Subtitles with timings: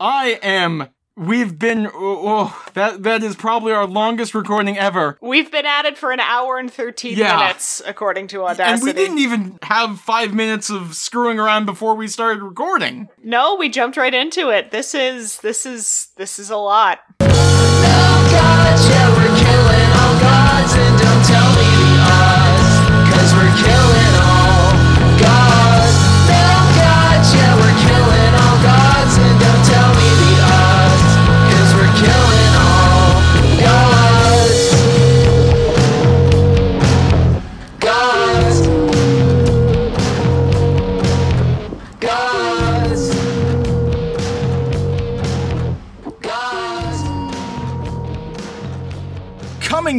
[0.00, 0.88] I am.
[1.16, 1.88] We've been.
[1.88, 5.18] Oh, oh, that that is probably our longest recording ever.
[5.20, 7.36] We've been at it for an hour and 13 Yeah.
[7.36, 8.72] minutes, according to Audacity.
[8.72, 13.08] And we didn't even have five minutes of screwing around before we started recording.
[13.24, 14.70] No, we jumped right into it.
[14.70, 17.00] This is this is this is a lot.
[17.18, 17.28] gods,
[18.88, 19.67] yeah, we're killing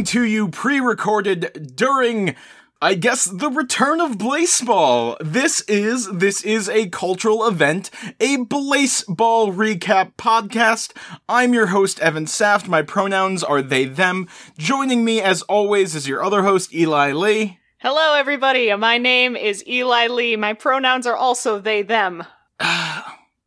[0.00, 2.34] Coming to you pre-recorded during.
[2.80, 5.18] I guess the return of Blaseball.
[5.20, 10.96] This is this is a cultural event, a Blaseball recap podcast.
[11.28, 12.66] I'm your host Evan Saft.
[12.66, 14.26] My pronouns are they them.
[14.56, 17.58] Joining me as always is your other host Eli Lee.
[17.76, 18.74] Hello, everybody.
[18.76, 20.34] My name is Eli Lee.
[20.36, 22.24] My pronouns are also they them.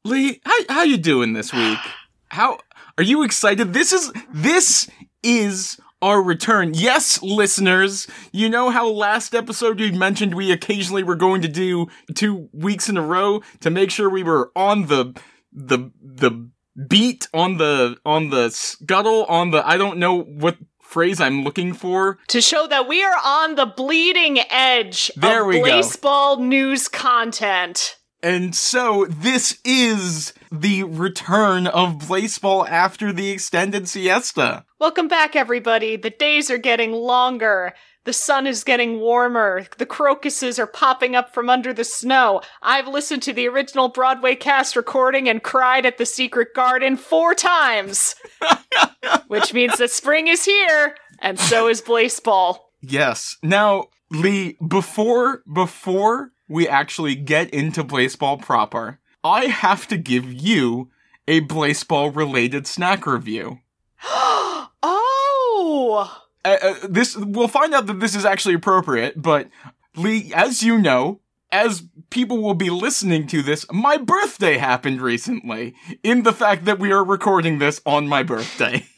[0.03, 1.79] Lee, how how you doing this week?
[2.29, 2.59] How
[2.97, 3.73] are you excited?
[3.73, 4.87] This is this
[5.23, 6.73] is our return.
[6.73, 11.87] Yes, listeners, you know how last episode we mentioned we occasionally were going to do
[12.13, 15.19] two weeks in a row to make sure we were on the
[15.51, 16.49] the the
[16.89, 21.73] beat on the on the scuttle on the I don't know what phrase I'm looking
[21.73, 22.19] for.
[22.27, 25.63] To show that we are on the bleeding edge There of we go.
[25.65, 27.97] baseball news content.
[28.21, 34.65] And so this is the return of Blaseball after the extended siesta.
[34.79, 35.95] Welcome back, everybody.
[35.95, 37.73] The days are getting longer.
[38.03, 39.65] The sun is getting warmer.
[39.79, 42.41] The crocuses are popping up from under the snow.
[42.61, 47.33] I've listened to the original Broadway cast recording and cried at the secret garden four
[47.33, 48.13] times.
[49.27, 52.59] Which means that spring is here, and so is Blaseball.
[52.79, 53.37] Yes.
[53.41, 60.89] Now, Lee, before before we actually get into Blaseball proper, I have to give you
[61.27, 63.59] a Blaseball related snack review.
[64.03, 64.69] oh!
[66.45, 69.49] Uh, uh, this we'll find out that this is actually appropriate, but
[69.95, 75.75] Lee, as you know, as people will be listening to this, my birthday happened recently.
[76.01, 78.85] In the fact that we are recording this on my birthday.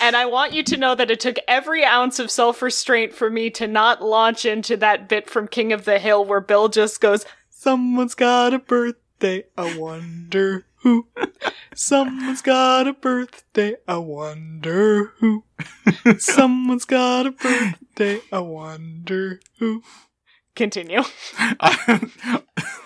[0.00, 3.30] And I want you to know that it took every ounce of self restraint for
[3.30, 7.00] me to not launch into that bit from King of the Hill where Bill just
[7.00, 11.06] goes, Someone's got a birthday, I wonder who.
[11.76, 15.44] Someone's got a birthday, I wonder who.
[16.18, 19.84] Someone's got a birthday, I wonder who.
[20.56, 21.02] Continue.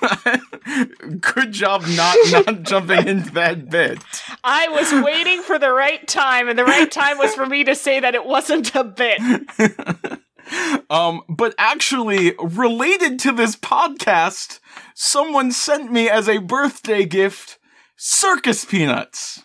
[1.20, 3.98] Good job not not jumping into that bit.
[4.44, 7.74] I was waiting for the right time, and the right time was for me to
[7.74, 9.20] say that it wasn't a bit.
[10.88, 14.60] Um, but actually, related to this podcast,
[14.94, 17.58] someone sent me as a birthday gift
[17.96, 19.42] circus peanuts,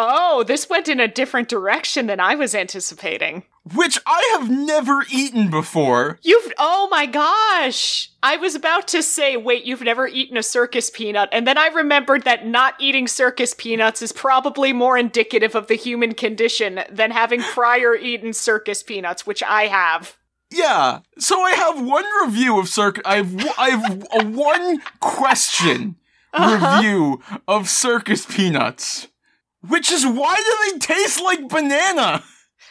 [0.00, 3.42] Oh, this went in a different direction than I was anticipating.
[3.74, 6.20] which I have never eaten before.
[6.22, 8.10] You've oh my gosh.
[8.22, 11.68] I was about to say, wait, you've never eaten a circus peanut, and then I
[11.68, 17.10] remembered that not eating circus peanuts is probably more indicative of the human condition than
[17.10, 20.16] having prior eaten circus peanuts, which I have.
[20.50, 23.02] Yeah, so I have one review of circus.
[23.04, 25.96] I have w- I have a one question
[26.32, 26.76] uh-huh.
[26.76, 29.08] review of circus peanuts,
[29.66, 32.24] which is why do they taste like banana?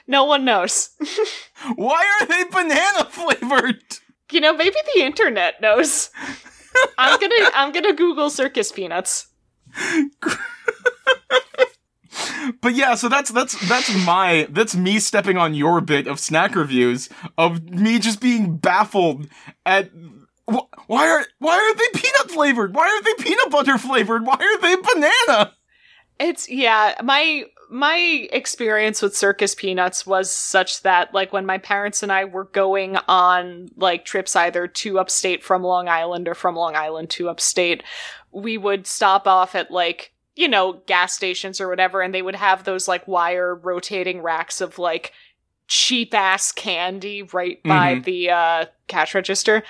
[0.08, 0.92] No one knows.
[1.76, 3.84] Why are they banana flavored?
[4.32, 6.10] you know, maybe the internet knows.
[6.98, 9.28] I'm gonna I'm gonna Google circus peanuts.
[12.62, 16.56] But yeah, so that's that's that's my that's me stepping on your bit of snack
[16.56, 19.28] reviews of me just being baffled
[19.66, 19.90] at
[20.50, 22.74] wh- why are why are they peanut flavored?
[22.74, 24.26] Why are they peanut butter flavored?
[24.26, 25.54] Why are they banana?
[26.20, 32.02] It's yeah, my my experience with circus peanuts was such that like when my parents
[32.02, 36.56] and I were going on like trips either to upstate from Long Island or from
[36.56, 37.84] Long Island to upstate,
[38.31, 42.36] we would stop off at like you know gas stations or whatever and they would
[42.36, 45.12] have those like wire rotating racks of like
[45.68, 48.04] cheap ass candy right by Mhm.
[48.06, 49.63] the uh cash register.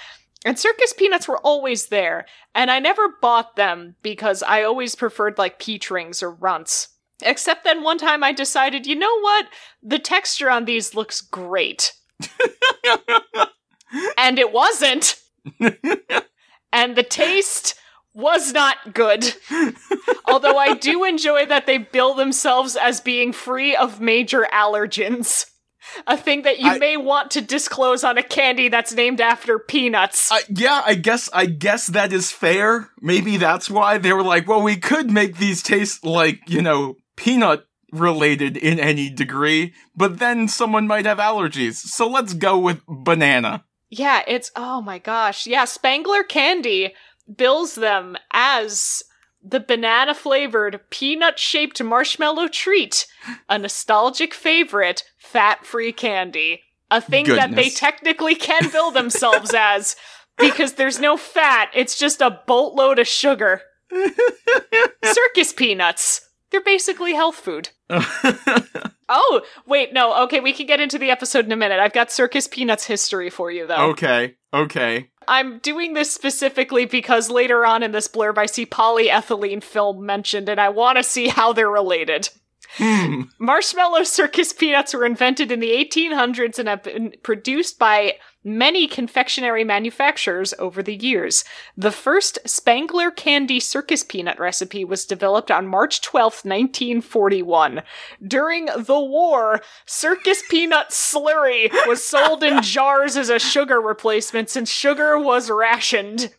[0.45, 2.27] And circus peanuts were always there.
[2.53, 6.89] And I never bought them because I always preferred like peach rings or runts.
[7.23, 9.47] Except then one time I decided, you know what?
[9.81, 11.93] The texture on these looks great.
[14.17, 15.19] and it wasn't.
[16.71, 17.75] and the taste
[18.17, 19.23] was not good.
[20.25, 25.45] Although I do enjoy that they bill themselves as being free of major allergens.
[26.07, 29.59] A thing that you I- may want to disclose on a candy that's named after
[29.59, 30.31] peanuts.
[30.31, 32.89] Uh, yeah, I guess I guess that is fair.
[32.99, 36.95] Maybe that's why they were like, well, we could make these taste like, you know,
[37.15, 41.75] peanut related in any degree, but then someone might have allergies.
[41.75, 43.63] So let's go with banana.
[43.89, 45.47] Yeah, it's oh my gosh.
[45.47, 46.93] Yeah, Spangler Candy
[47.35, 49.03] bills them as
[49.43, 53.07] the banana flavored peanut shaped marshmallow treat,
[53.49, 56.61] a nostalgic favorite, fat free candy.
[56.89, 59.95] A thing that they technically can bill themselves as
[60.37, 63.61] because there's no fat, it's just a boatload of sugar.
[65.03, 66.21] Circus peanuts.
[66.49, 67.69] They're basically health food.
[69.09, 71.79] Oh, wait, no, okay, we can get into the episode in a minute.
[71.79, 73.91] I've got Circus Peanuts history for you, though.
[73.91, 75.09] okay, okay.
[75.27, 80.49] I'm doing this specifically because later on in this blurb I see polyethylene film mentioned
[80.49, 82.29] and I want to see how they're related.
[82.75, 83.23] Hmm.
[83.39, 88.15] Marshmallow circus peanuts were invented in the 1800s and have been produced by
[88.47, 91.43] many confectionery manufacturers over the years.
[91.75, 97.83] The first Spangler candy circus peanut recipe was developed on March 12, 1941.
[98.25, 104.69] During the war, circus peanut slurry was sold in jars as a sugar replacement since
[104.69, 106.33] sugar was rationed.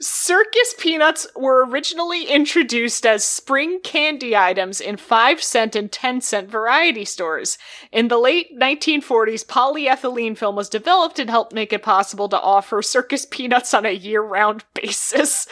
[0.00, 6.50] Circus peanuts were originally introduced as spring candy items in 5 cent and 10 cent
[6.50, 7.58] variety stores.
[7.92, 12.82] In the late 1940s, polyethylene film was developed and helped make it possible to offer
[12.82, 15.46] circus peanuts on a year round basis,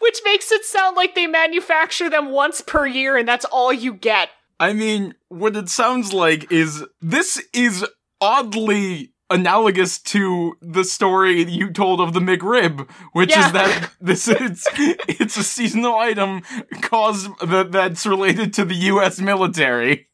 [0.00, 3.92] which makes it sound like they manufacture them once per year and that's all you
[3.92, 4.30] get.
[4.58, 7.84] I mean, what it sounds like is this is
[8.20, 13.46] oddly analogous to the story you told of the McRib, which Yeah.
[13.46, 16.42] is that this is it's a seasonal item
[16.82, 19.18] caused that that's related to the U.S.
[19.20, 20.08] military.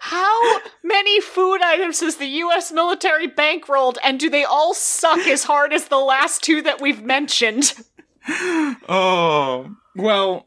[0.00, 5.44] How many food items has the US military bankrolled and do they all suck as
[5.44, 7.74] hard as the last two that we've mentioned?
[8.88, 10.46] Oh well,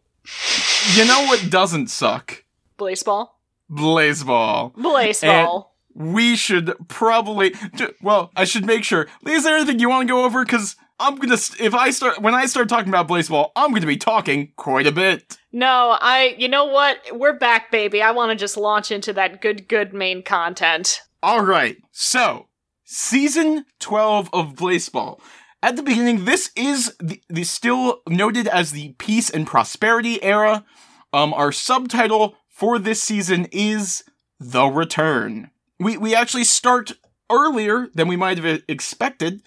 [0.95, 2.43] you know what doesn't suck?
[2.77, 3.29] Blaseball?
[3.69, 4.73] Blaseball.
[4.75, 5.67] Blaseball.
[5.95, 7.53] We should probably
[8.01, 9.07] well i should make sure.
[9.23, 10.43] Lee, is there anything you want to go over?
[10.43, 13.97] Because i'm gonna if i start when i start talking about baseball i'm gonna be
[13.97, 15.37] talking quite a bit.
[15.51, 16.97] No, I, you know what?
[17.11, 18.01] We're back, baby.
[18.01, 21.01] I want to just launch into that good, good main content.
[21.21, 21.77] all right.
[21.91, 22.47] So
[22.83, 25.21] season 12 of baseball.
[25.61, 30.65] At the beginning this is the, the still noted as the peace and prosperity era.
[31.11, 34.03] Um our subtitle for this season is
[34.39, 36.93] the return we we actually start
[37.31, 39.41] earlier than we might have expected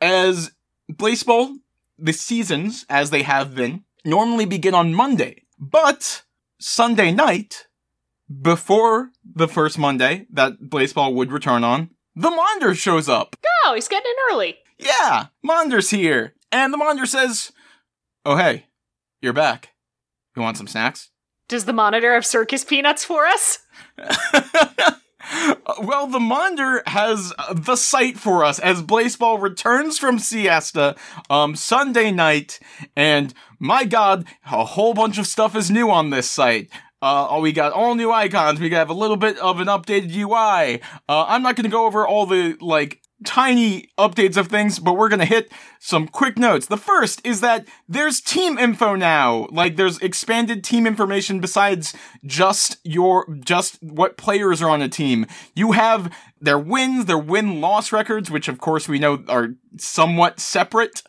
[0.00, 0.52] as
[0.94, 1.56] baseball
[1.98, 5.42] the seasons as they have been normally begin on monday.
[5.58, 6.22] But
[6.60, 7.66] sunday night
[8.40, 13.36] before the first monday that baseball would return on the monitor shows up.
[13.64, 14.56] Oh, he's getting in early.
[14.78, 16.34] yeah monitor's here.
[16.50, 17.52] And the monitor says
[18.24, 18.66] oh hey
[19.20, 19.70] you're back.
[20.36, 21.10] You want some snacks?
[21.48, 23.58] Does the monitor have circus peanuts for us?
[25.82, 30.96] well, the Monitor has uh, the site for us as Blaseball returns from siesta
[31.30, 32.58] um Sunday night,
[32.96, 36.70] and my God, a whole bunch of stuff is new on this site.
[37.02, 38.60] Uh, oh, we got all new icons.
[38.60, 40.80] We have a little bit of an updated UI.
[41.08, 44.94] Uh, I'm not going to go over all the like tiny updates of things, but
[44.94, 46.66] we're to hit some quick notes.
[46.66, 49.48] The first is that there's team info now.
[49.50, 55.26] Like there's expanded team information besides just your just what players are on a team.
[55.54, 61.02] You have their wins, their win-loss records, which of course we know are somewhat separate.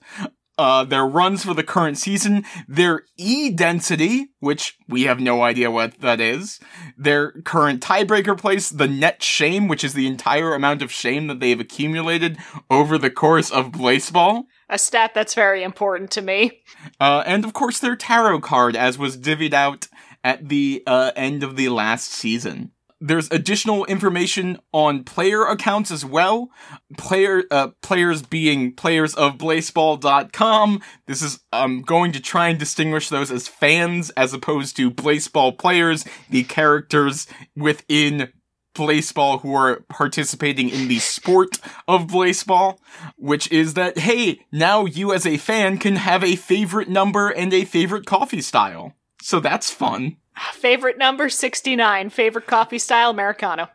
[0.56, 5.72] Uh, their runs for the current season, their E density, which we have no idea
[5.72, 6.60] what that is,
[6.96, 11.40] their current tiebreaker place, the net shame, which is the entire amount of shame that
[11.40, 12.38] they've accumulated
[12.70, 16.62] over the course of baseball, A stat that's very important to me.
[17.00, 19.88] uh, and of course their tarot card, as was divvied out
[20.24, 22.73] at the uh, end of the last season.
[23.06, 26.50] There's additional information on player accounts as well.
[26.98, 30.82] Player uh, players being players of Blaseball.com.
[31.06, 35.58] This is I'm going to try and distinguish those as fans as opposed to Blaseball
[35.58, 38.32] players, the characters within
[38.74, 42.78] Blaseball who are participating in the sport of Blaseball,
[43.18, 47.54] which is that hey, now you as a fan can have a favorite number and
[47.54, 48.94] a favorite coffee style.
[49.22, 50.16] So that's fun.
[50.54, 52.10] Favorite number 69.
[52.10, 53.70] Favorite coffee style Americano.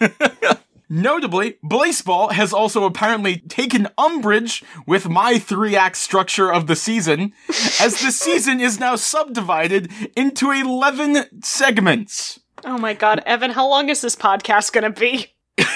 [0.88, 7.32] Notably, Blaseball has also apparently taken umbrage with my three act structure of the season,
[7.80, 12.38] as the season is now subdivided into 11 segments.
[12.64, 15.32] Oh my god, Evan, how long is this podcast gonna be?
[15.58, 15.68] 11?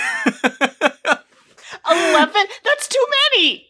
[2.64, 3.66] That's too many!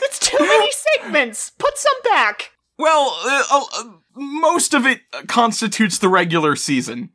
[0.00, 1.50] That's too many segments!
[1.50, 2.50] Put some back!
[2.78, 7.10] Well, uh, uh, most of it constitutes the regular season.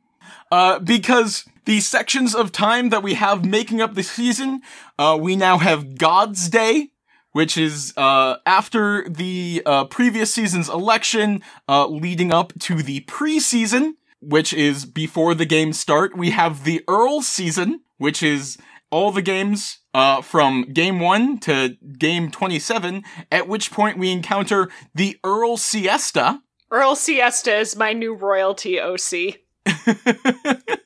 [0.51, 4.61] Uh, because the sections of time that we have making up the season,
[4.97, 6.91] uh, we now have God's Day,
[7.31, 13.93] which is, uh, after the, uh, previous season's election, uh, leading up to the preseason,
[14.19, 16.17] which is before the games start.
[16.17, 18.57] We have the Earl season, which is
[18.91, 24.69] all the games uh, from game one to game 27, at which point we encounter
[24.95, 26.41] the Earl Siesta.
[26.71, 29.39] Earl Siesta is my new royalty OC.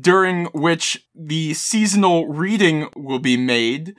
[0.00, 3.94] during which the seasonal reading will be made.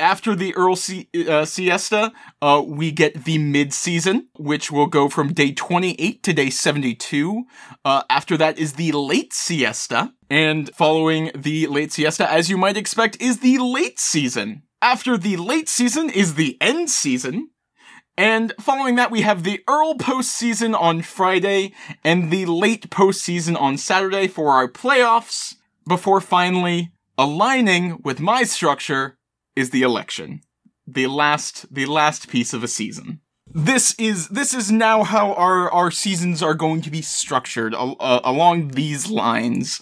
[0.00, 5.32] After the Earl si- uh, siesta, uh, we get the mid-season, which will go from
[5.32, 7.44] day 28 to day 72.
[7.84, 10.12] Uh, after that is the late siesta.
[10.28, 14.62] And following the late siesta, as you might expect, is the late season.
[14.80, 17.50] After the late season is the end season.
[18.16, 21.72] And following that, we have the Earl postseason on Friday
[22.04, 25.54] and the late postseason on Saturday for our playoffs,
[25.86, 29.18] before finally aligning with my structure
[29.56, 30.40] is the election.
[30.86, 33.20] The last, the last piece of a season.
[33.54, 38.20] This is, this is now how our, our seasons are going to be structured uh,
[38.24, 39.80] along these lines.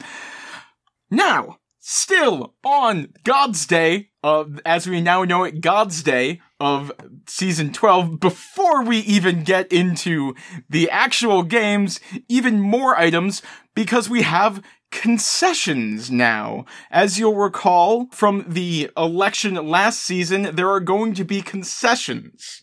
[1.10, 6.92] Now, still on God's Day, uh, as we now know it, God's Day of
[7.26, 10.34] season 12, before we even get into
[10.68, 13.42] the actual games, even more items,
[13.74, 16.66] because we have concessions now.
[16.90, 22.60] As you'll recall from the election last season, there are going to be concessions.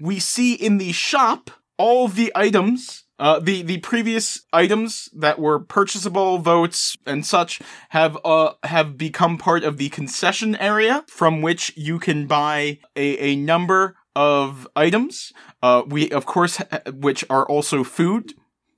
[0.00, 5.58] We see in the shop all the items uh, the the previous items that were
[5.60, 11.72] purchasable votes and such have uh have become part of the concession area from which
[11.76, 15.32] you can buy a, a number of items.
[15.62, 18.32] Uh, we of course ha- which are also food.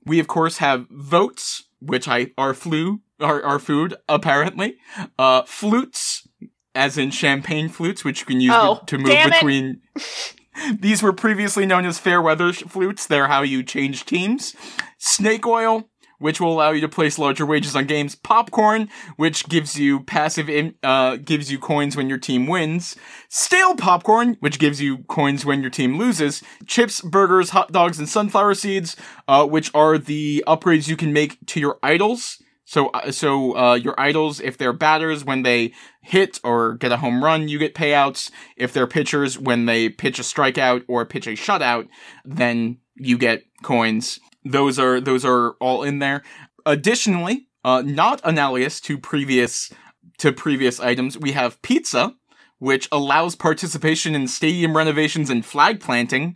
[0.05, 4.77] We of course have votes, which I are flu are are food apparently.
[5.17, 6.27] Uh, flutes,
[6.75, 9.33] as in champagne flutes, which you can use Oh, to move damn it.
[9.33, 9.81] between.
[10.79, 13.05] These were previously known as fair weather flutes.
[13.05, 14.55] They're how you change teams.
[14.97, 18.15] Snake oil, which will allow you to place larger wages on games.
[18.15, 22.95] Popcorn, which gives you passive in, uh, gives you coins when your team wins.
[23.29, 26.43] Stale popcorn, which gives you coins when your team loses.
[26.65, 28.95] Chips, burgers, hot dogs, and sunflower seeds,
[29.27, 32.41] uh, which are the upgrades you can make to your idols.
[32.67, 35.71] So, uh, so uh, your idols, if they're batters, when they
[36.01, 38.29] hit or get a home run, you get payouts.
[38.57, 41.87] If they're pitchers, when they pitch a strikeout or pitch a shutout,
[42.25, 44.19] then you get coins.
[44.43, 46.23] Those are those are all in there.
[46.65, 49.71] Additionally, uh, not analogous to previous
[50.17, 52.15] to previous items, we have pizza,
[52.59, 56.35] which allows participation in stadium renovations and flag planting.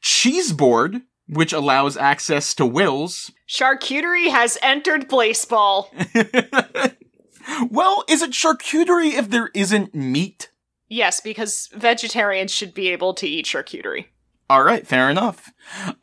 [0.00, 3.32] Cheeseboard, which allows access to wills.
[3.48, 5.90] Charcuterie has entered baseball.
[7.70, 10.50] well, is it charcuterie if there isn't meat?
[10.88, 14.06] yes, because vegetarians should be able to eat charcuterie.
[14.48, 15.52] All right, fair enough.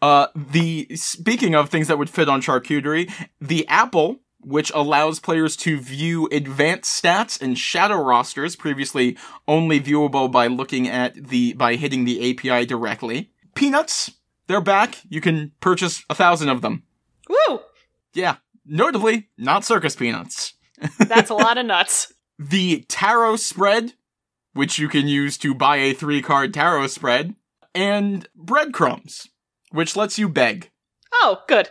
[0.01, 5.55] Uh, the speaking of things that would fit on charcuterie, the apple, which allows players
[5.55, 11.75] to view advanced stats and shadow rosters, previously only viewable by looking at the by
[11.75, 13.31] hitting the API directly.
[13.55, 14.11] Peanuts,
[14.47, 14.99] they're back.
[15.09, 16.83] You can purchase a thousand of them.
[17.29, 17.59] Woo!
[18.13, 20.53] Yeah, notably not circus peanuts.
[20.99, 22.13] That's a lot of nuts.
[22.37, 23.93] the tarot spread,
[24.53, 27.35] which you can use to buy a three card tarot spread,
[27.73, 29.29] and breadcrumbs,
[29.71, 30.69] which lets you beg.
[31.13, 31.69] Oh, good.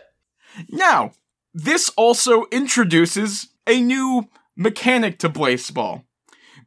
[0.69, 1.11] Now,
[1.53, 6.03] this also introduces a new mechanic to Blaseball.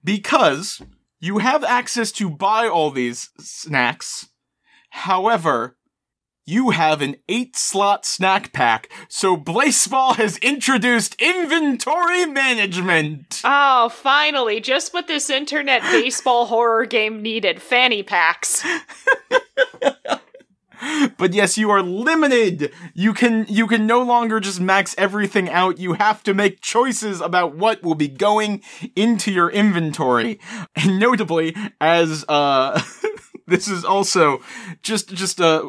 [0.05, 0.81] Because
[1.19, 4.29] you have access to buy all these snacks.
[4.91, 5.77] However,
[6.47, 13.41] you have an eight slot snack pack, so Blaseball has introduced inventory management.
[13.45, 18.65] Oh, finally, just what this internet baseball horror game needed fanny packs.
[21.17, 22.73] But yes, you are limited.
[22.95, 25.79] You can you can no longer just max everything out.
[25.79, 28.63] You have to make choices about what will be going
[28.95, 30.39] into your inventory.
[30.75, 32.81] And notably, as uh
[33.47, 34.41] this is also
[34.83, 35.69] just just uh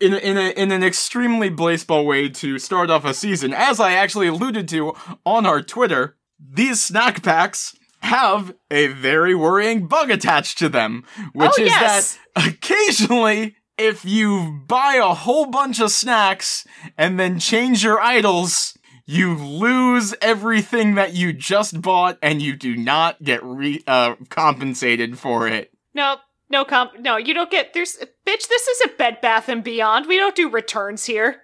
[0.00, 3.78] in a, in a, in an extremely baseball way to start off a season, as
[3.80, 4.92] I actually alluded to
[5.24, 6.16] on our Twitter.
[6.38, 12.18] these snack packs have a very worrying bug attached to them, which Oh, is yes.
[12.34, 16.66] that occasionally, if you buy a whole bunch of snacks
[16.98, 18.76] and then change your idols,
[19.06, 25.18] you lose everything that you just bought and you do not get re- uh, compensated
[25.18, 25.70] for it.
[25.94, 26.16] No,
[26.54, 26.98] no comp.
[27.00, 27.74] No, you don't get.
[27.74, 27.96] There's
[28.26, 28.48] bitch.
[28.48, 30.06] This is a Bed Bath and Beyond.
[30.06, 31.42] We don't do returns here.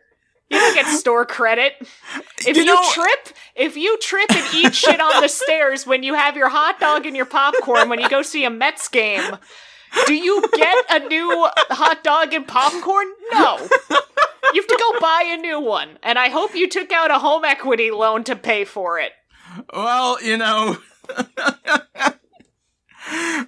[0.48, 1.74] You don't get store credit.
[2.46, 6.02] If You you, know- trip, if you trip and eat shit on the stairs when
[6.02, 9.36] you have your hot dog and your popcorn when you go see a Mets game,
[10.06, 11.28] do you get a new
[11.68, 13.08] hot dog and popcorn?
[13.32, 13.58] No.
[14.54, 15.98] You have to go buy a new one.
[16.02, 19.12] And I hope you took out a home equity loan to pay for it.
[19.74, 20.78] Well, you know.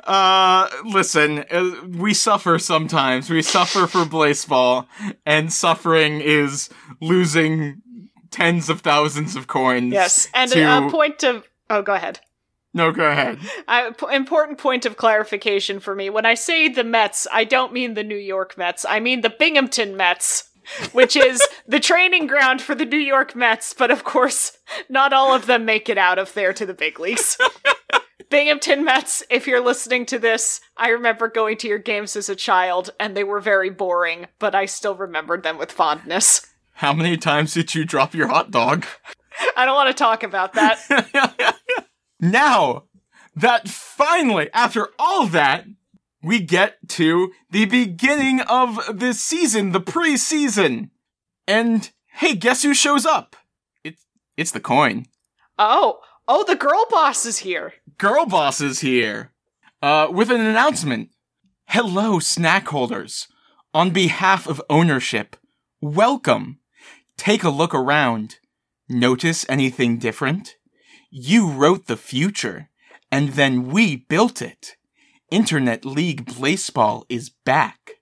[0.05, 3.31] uh, listen, uh, we suffer sometimes.
[3.31, 4.89] We suffer for baseball,
[5.25, 6.69] and suffering is
[7.01, 7.83] losing
[8.31, 9.93] tens of thousands of coins.
[9.93, 10.29] Yes.
[10.35, 10.61] And to...
[10.61, 11.47] a, a point of.
[11.71, 12.21] Oh, go ahead.
[12.75, 13.39] No, go ahead.
[13.69, 16.09] I, p- important point of clarification for me.
[16.09, 18.87] When I say the Mets, I don't mean the New York Mets.
[18.89, 20.51] I mean the Binghamton Mets,
[20.93, 24.57] which is the training ground for the New York Mets, but of course,
[24.89, 27.37] not all of them make it out of there to the big leagues.
[28.33, 32.35] Binghamton Mets, if you're listening to this, I remember going to your games as a
[32.35, 36.47] child, and they were very boring, but I still remembered them with fondness.
[36.77, 38.87] How many times did you drop your hot dog?
[39.57, 41.59] I don't want to talk about that.
[42.21, 42.85] now
[43.37, 45.67] that finally, after all that,
[46.23, 50.89] we get to the beginning of this season, the preseason.
[51.47, 53.37] And hey, guess who shows up?
[53.85, 54.07] It's
[54.39, 55.05] it's the coin.
[55.59, 57.75] Oh, oh, the girl boss is here.
[57.99, 59.33] Girl boss is here.
[59.81, 61.11] Uh, with an announcement.
[61.67, 63.29] Hello, snack holders.
[63.75, 65.37] On behalf of ownership,
[65.81, 66.59] welcome.
[67.17, 68.37] Take a look around.
[68.89, 70.57] Notice anything different?
[71.11, 72.69] You wrote the future,
[73.11, 74.77] and then we built it.
[75.31, 77.93] Internet League Baseball is back.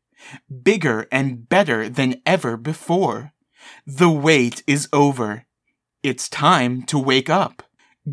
[0.62, 3.32] Bigger and better than ever before.
[3.86, 5.46] The wait is over.
[6.02, 7.62] It's time to wake up.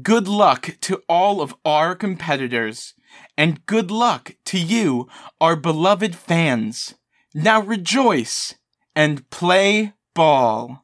[0.02, 2.94] Good luck to all of our competitors,
[3.38, 5.08] and good luck to you,
[5.40, 6.96] our beloved fans.
[7.34, 8.56] Now rejoice
[8.96, 10.84] and play ball.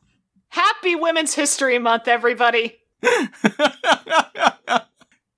[0.49, 2.77] Happy Women's History Month, everybody.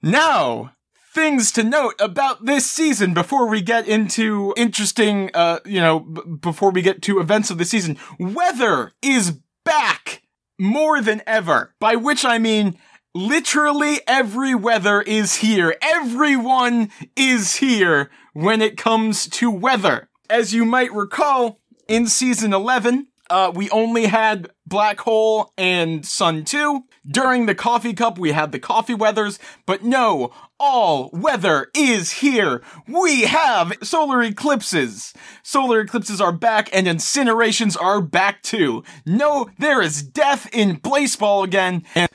[0.04, 0.74] now,
[1.14, 6.22] things to note about this season before we get into interesting, uh, you know, b-
[6.42, 7.98] before we get to events of the season.
[8.20, 10.22] Weather is back
[10.60, 12.78] more than ever, by which I mean
[13.16, 15.76] literally every weather is here.
[15.82, 20.10] Everyone is here when it comes to weather.
[20.30, 26.44] As you might recall, in season 11, uh, we only had Black Hole and Sun
[26.44, 26.84] 2.
[27.08, 32.62] During the Coffee Cup, we had the coffee weathers, but no, all weather is here.
[32.88, 35.14] We have solar eclipses.
[35.44, 38.84] Solar eclipses are back and incinerations are back too.
[39.06, 41.84] No, there is death in baseball again.
[41.94, 42.10] And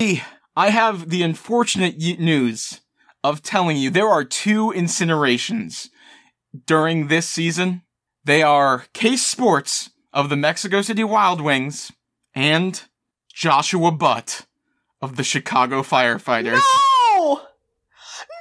[0.56, 2.80] I have the unfortunate news
[3.22, 5.88] of telling you there are two incinerations
[6.66, 7.82] during this season.
[8.24, 11.92] They are Case Sports of the Mexico City Wild Wings
[12.34, 12.82] and
[13.32, 14.46] Joshua Butt
[15.00, 16.60] of the Chicago Firefighters.
[17.16, 17.42] No!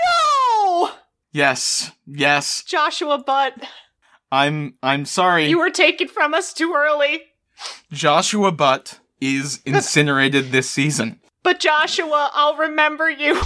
[0.04, 0.92] No!
[1.32, 2.64] Yes, yes.
[2.64, 3.54] Joshua Butt,
[4.32, 5.48] I'm I'm sorry.
[5.48, 7.22] you were taken from us too early.
[7.92, 11.20] Joshua Butt is incinerated this season.
[11.50, 13.42] But Joshua, I'll remember you.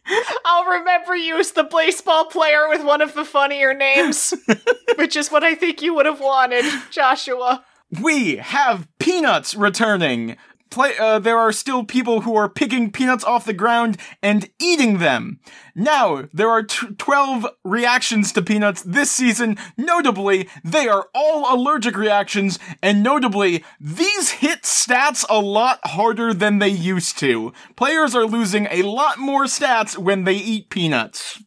[0.44, 4.32] I'll remember you as the baseball player with one of the funnier names,
[4.94, 7.64] which is what I think you would have wanted, Joshua.
[8.00, 10.36] We have peanuts returning.
[10.70, 14.98] Play, uh, there are still people who are picking peanuts off the ground and eating
[14.98, 15.40] them.
[15.74, 19.56] Now, there are t- 12 reactions to peanuts this season.
[19.76, 26.58] Notably, they are all allergic reactions, and notably, these hit stats a lot harder than
[26.58, 27.52] they used to.
[27.76, 31.42] Players are losing a lot more stats when they eat peanuts.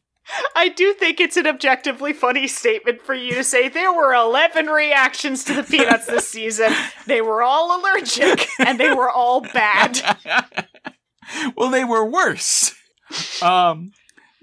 [0.56, 4.67] I do think it's an objectively funny statement for you to say there were 11
[4.67, 6.74] reactions to the peanuts this season.
[7.08, 10.17] They were all allergic and they were all bad.
[11.56, 12.74] well, they were worse.
[13.41, 13.91] Um,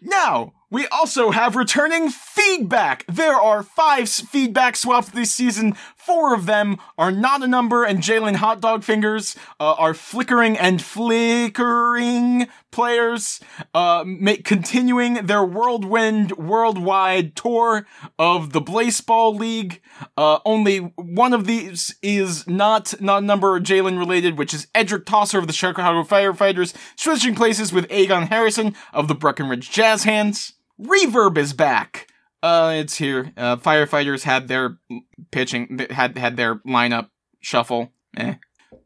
[0.01, 3.05] now, we also have returning feedback.
[3.07, 5.75] There are five feedback swaps this season
[6.09, 12.49] Four of them are not a number, and Jaylen Hotdogfingers uh, are flickering and flickering
[12.73, 13.41] players,
[13.75, 14.07] uh,
[14.43, 17.87] continuing their whirlwind worldwide tour
[18.19, 19.83] of the Blaseball League.
[20.17, 25.05] Uh, only one of these is not not a number Jalen related, which is Edric
[25.05, 30.55] Tosser of the Chicago Firefighters, switching places with Agan Harrison of the Breckenridge Jazz Hands.
[30.81, 32.09] Reverb is back.
[32.43, 33.33] Uh, it's here.
[33.37, 34.79] Uh, firefighters had their
[35.31, 37.93] pitching, had had their lineup shuffle.
[38.17, 38.35] Eh.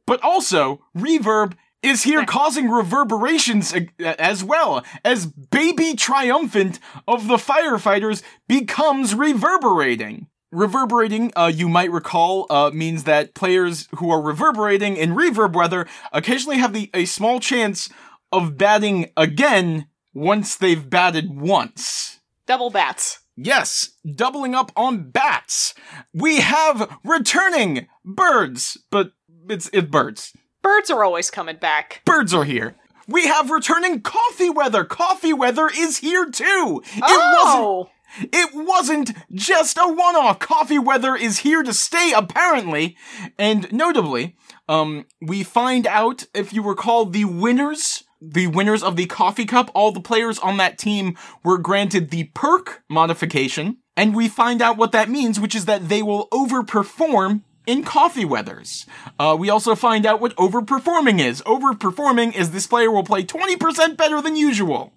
[0.06, 8.22] But also, Reverb is here causing reverberations as well as Baby Triumphant of the Firefighters
[8.48, 10.28] becomes reverberating.
[10.52, 15.86] Reverberating, uh, you might recall, uh, means that players who are reverberating in reverb weather
[16.12, 17.88] occasionally have the a small chance
[18.30, 22.20] of batting again once they've batted once.
[22.46, 23.21] Double bats.
[23.36, 25.74] Yes, doubling up on bats.
[26.12, 29.12] We have returning birds, but
[29.48, 30.32] it's it birds.
[30.62, 32.02] Birds are always coming back.
[32.04, 32.76] Birds are here.
[33.08, 34.84] We have returning coffee weather.
[34.84, 36.82] Coffee weather is here too.
[36.84, 37.88] It wasn't oh,
[38.20, 40.38] it wasn't just a one-off.
[40.38, 42.96] Coffee weather is here to stay, apparently.
[43.38, 44.36] And notably,
[44.68, 49.70] um, we find out, if you recall, the winners, the winners of the coffee cup,
[49.74, 53.78] all the players on that team were granted the perk modification.
[53.96, 58.24] And we find out what that means, which is that they will overperform in coffee
[58.24, 58.86] weathers.
[59.18, 61.42] Uh, we also find out what overperforming is.
[61.42, 64.92] Overperforming is this player will play 20% better than usual.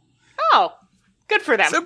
[0.53, 0.73] oh,
[1.27, 1.71] good for them.
[1.71, 1.85] So,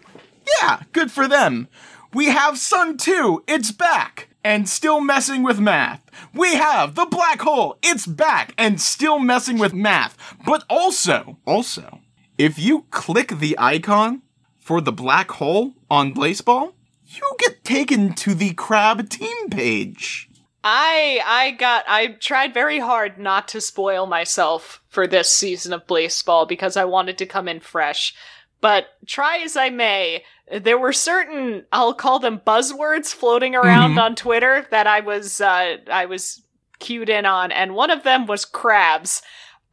[0.62, 1.68] yeah, good for them.
[2.14, 6.02] We have Sun 2, it's back, and still messing with math.
[6.34, 10.18] We have the black hole, it's back, and still messing with math.
[10.46, 12.00] But also, also,
[12.38, 14.22] if you click the icon
[14.58, 16.74] for the black hole on Blaseball,
[17.06, 20.30] you get taken to the crab team page.
[20.64, 25.88] I I got I tried very hard not to spoil myself for this season of
[25.88, 28.14] Blaseball because I wanted to come in fresh.
[28.62, 34.02] But try as I may, there were certain I'll call them buzzwords floating around Mhm.
[34.02, 36.42] on Twitter that I was uh, I was
[36.80, 39.22] cued in on, and one of them was crabs.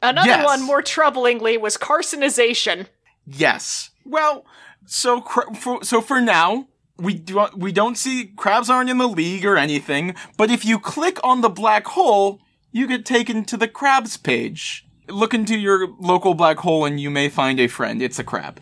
[0.03, 0.45] Another Yes.
[0.45, 2.87] one, more troublingly, was carcinization.
[3.27, 3.91] Yes.
[4.05, 4.45] Well,
[4.85, 6.69] so cra- for, so for now,
[6.99, 10.15] we do we don't see crabs aren't in the league or anything.
[10.37, 12.41] But if you click on the black hole,
[12.73, 14.86] you get taken to the crabs page.
[15.09, 18.03] Look into your local black hole, and you may find a friend.
[18.03, 18.61] It's a crab.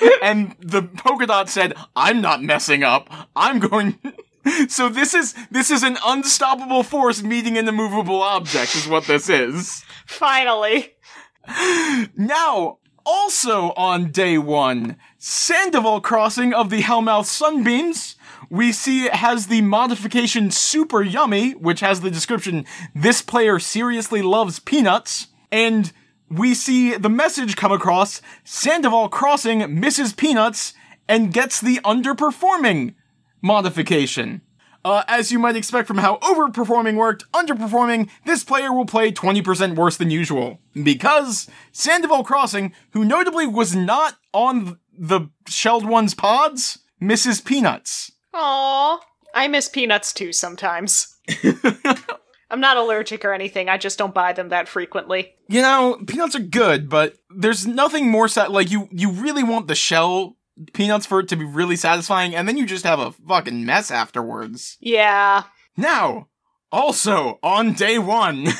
[0.22, 3.10] and the polka dot said, I'm not messing up.
[3.34, 3.98] I'm going.
[4.68, 9.28] so this is, this is an unstoppable force meeting an immovable object is what this
[9.28, 9.84] is.
[10.06, 10.94] Finally.
[12.14, 18.16] Now, also on day one, Sandoval Crossing of the Hellmouth Sunbeams.
[18.50, 24.20] We see it has the modification Super Yummy, which has the description, this player seriously
[24.20, 25.28] loves peanuts.
[25.50, 25.90] And
[26.30, 30.74] we see the message come across, Sandoval Crossing misses peanuts
[31.08, 32.94] and gets the underperforming
[33.42, 34.42] modification.
[34.84, 39.74] Uh, as you might expect from how overperforming worked, underperforming, this player will play 20%
[39.74, 40.60] worse than usual.
[40.80, 48.12] Because Sandoval Crossing, who notably was not on the Shelled One's pods, misses Peanuts.
[48.34, 49.00] Aw.
[49.34, 51.16] I miss peanuts too sometimes.
[52.50, 55.34] I'm not allergic or anything, I just don't buy them that frequently.
[55.48, 59.68] You know, peanuts are good, but there's nothing more sa- like you you really want
[59.68, 60.37] the shell
[60.72, 63.90] peanuts for it to be really satisfying and then you just have a fucking mess
[63.90, 64.76] afterwards.
[64.80, 65.44] Yeah.
[65.76, 66.28] Now,
[66.72, 68.48] also on day 1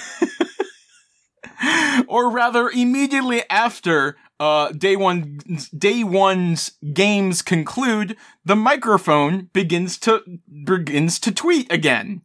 [2.09, 5.41] or rather immediately after uh, day one,
[5.77, 10.23] day one's games conclude, the microphone begins to
[10.65, 12.23] begins to tweet again.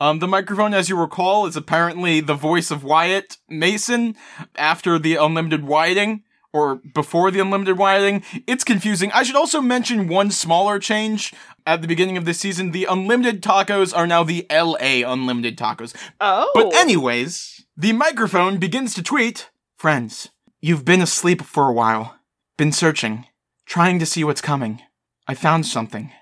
[0.00, 4.16] Um, the microphone, as you recall, is apparently the voice of Wyatt Mason
[4.56, 8.22] after the unlimited widening or before the unlimited widening.
[8.46, 9.10] It's confusing.
[9.12, 11.32] I should also mention one smaller change
[11.66, 12.72] at the beginning of this season.
[12.72, 15.94] The unlimited tacos are now the LA unlimited tacos.
[16.20, 16.50] Oh.
[16.54, 20.28] But anyways, the microphone begins to tweet, Friends,
[20.60, 22.16] you've been asleep for a while.
[22.58, 23.26] Been searching.
[23.66, 24.82] Trying to see what's coming.
[25.26, 26.12] I found something.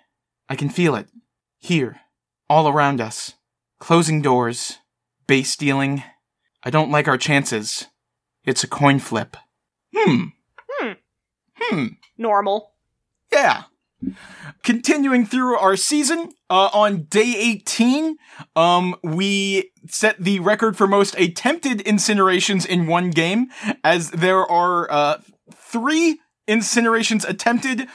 [0.48, 1.08] I can feel it.
[1.58, 2.00] Here.
[2.48, 3.34] All around us.
[3.80, 4.78] Closing doors.
[5.26, 6.02] Base stealing.
[6.62, 7.86] I don't like our chances.
[8.44, 9.36] It's a coin flip.
[9.94, 10.24] Hmm.
[10.68, 10.92] Hmm.
[11.56, 11.86] Hmm.
[12.16, 12.72] Normal.
[13.32, 13.64] Yeah.
[14.62, 18.16] Continuing through our season, uh, on day 18,
[18.54, 23.48] um, we set the record for most attempted incinerations in one game,
[23.82, 25.18] as there are, uh,
[25.52, 27.88] three incinerations attempted,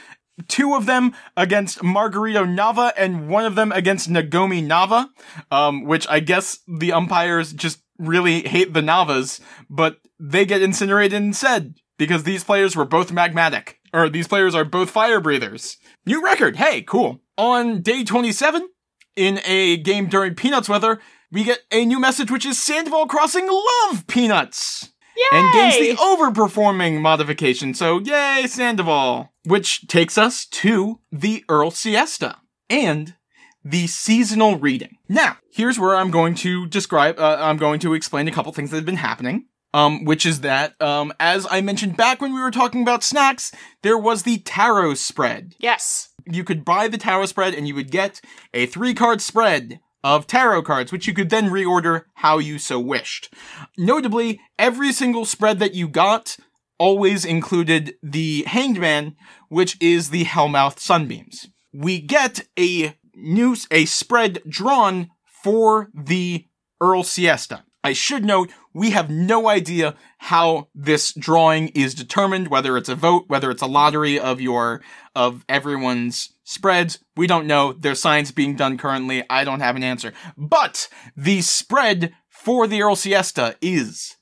[0.47, 5.07] two of them against Margarito Nava and one of them against Nagomi Nava,
[5.51, 11.21] um, which I guess the umpires just really hate the Navas, but they get incinerated
[11.21, 13.75] instead, because these players were both magmatic.
[13.93, 15.77] Or these players are both fire breathers.
[16.05, 16.55] New record.
[16.55, 17.21] Hey, cool.
[17.37, 18.67] On day 27,
[19.15, 20.99] in a game during Peanuts weather,
[21.31, 24.93] we get a new message which is Sandoval Crossing love Peanuts.
[25.15, 25.39] Yay!
[25.39, 27.73] And gains the overperforming modification.
[27.73, 29.31] So yay, Sandoval.
[29.45, 32.37] Which takes us to the Earl Siesta
[32.69, 33.15] and
[33.63, 34.97] the seasonal reading.
[35.07, 38.71] Now, here's where I'm going to describe, uh, I'm going to explain a couple things
[38.71, 39.45] that have been happening.
[39.73, 43.51] Um, which is that, um, as I mentioned back when we were talking about snacks,
[43.81, 45.55] there was the tarot spread.
[45.57, 46.09] Yes.
[46.27, 48.21] You could buy the tarot spread and you would get
[48.53, 52.79] a three card spread of tarot cards, which you could then reorder how you so
[52.79, 53.33] wished.
[53.77, 56.37] Notably, every single spread that you got
[56.77, 59.15] always included the Hanged Man,
[59.49, 61.47] which is the Hellmouth Sunbeams.
[61.71, 66.45] We get a new, a spread drawn for the
[66.81, 67.63] Earl Siesta.
[67.83, 72.95] I should note, we have no idea how this drawing is determined, whether it's a
[72.95, 74.81] vote, whether it's a lottery of your,
[75.15, 76.99] of everyone's spreads.
[77.15, 77.73] We don't know.
[77.73, 79.23] There's science being done currently.
[79.29, 80.13] I don't have an answer.
[80.35, 84.15] But the spread for the Earl Siesta is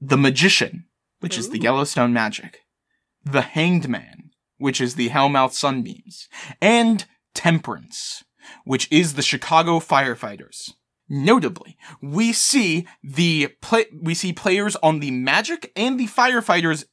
[0.00, 0.86] the Magician,
[1.20, 2.60] which is the Yellowstone Magic,
[3.24, 6.28] the Hanged Man, which is the Hellmouth Sunbeams,
[6.60, 8.24] and Temperance,
[8.64, 10.72] which is the Chicago Firefighters.
[11.12, 16.84] Notably, we see the play- we see players on the Magic and the Firefighters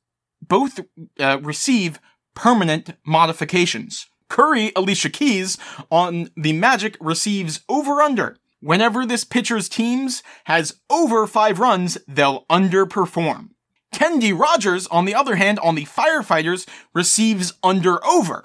[0.42, 0.80] both
[1.20, 2.00] uh, receive
[2.34, 4.08] permanent modifications.
[4.28, 5.60] Curry Alicia Keys
[5.92, 8.38] on the Magic receives over under.
[8.60, 13.50] Whenever this pitcher's teams has over five runs, they'll underperform.
[13.94, 18.44] Kendi Rogers, on the other hand, on the Firefighters, receives under over.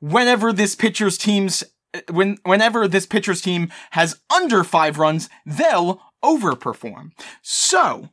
[0.00, 1.62] Whenever this pitcher's teams
[2.10, 7.12] when whenever this pitcher's team has under five runs, they'll overperform.
[7.42, 8.10] So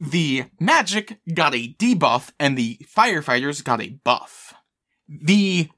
[0.00, 4.54] the Magic got a debuff and the Firefighters got a buff.
[5.08, 5.68] The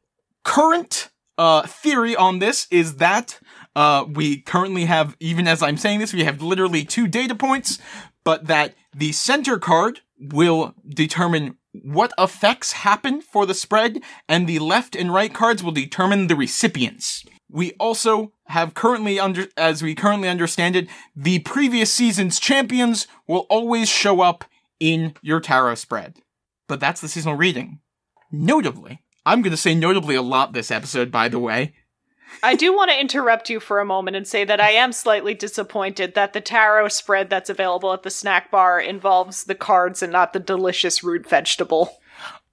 [0.45, 3.41] current uh, theory on this is that
[3.75, 7.79] uh, we currently have, even as I'm saying this, we have literally two data points,
[8.25, 14.59] but that the center card will determine what effects happen for the spread, and the
[14.59, 17.25] left and right cards will determine the recipients.
[17.49, 23.47] We also have currently under, as we currently understand it, the previous season's champions will
[23.49, 24.45] always show up
[24.81, 26.19] in your tarot spread.
[26.69, 27.81] But that's the seasonal reading.
[28.33, 31.75] Notably, I'm gonna say notably a lot this episode, by the way.
[32.43, 35.33] I do want to interrupt you for a moment and say that I am slightly
[35.33, 40.13] disappointed that the tarot spread that's available at the snack bar involves the cards and
[40.13, 41.99] not the delicious root vegetable.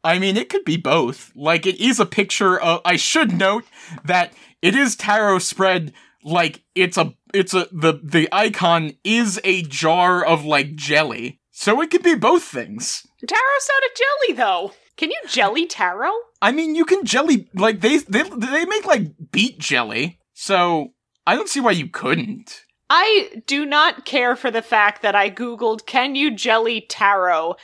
[0.04, 1.32] I mean, it could be both.
[1.36, 3.66] Like, it is a picture of, I should note
[4.06, 9.62] that it is tarot spread, like, it's a, it's a, the, the icon is a
[9.64, 11.42] jar of, like, jelly.
[11.52, 13.06] So it could be both things.
[13.28, 14.72] Tarot's not a jelly, though.
[14.96, 16.12] Can you jelly taro?
[16.42, 20.20] I mean, you can jelly, like, they, they, they make, like, beet jelly.
[20.34, 20.94] So,
[21.28, 22.64] I don't see why you couldn't.
[22.90, 27.56] I do not care for the fact that I googled can you jelly taro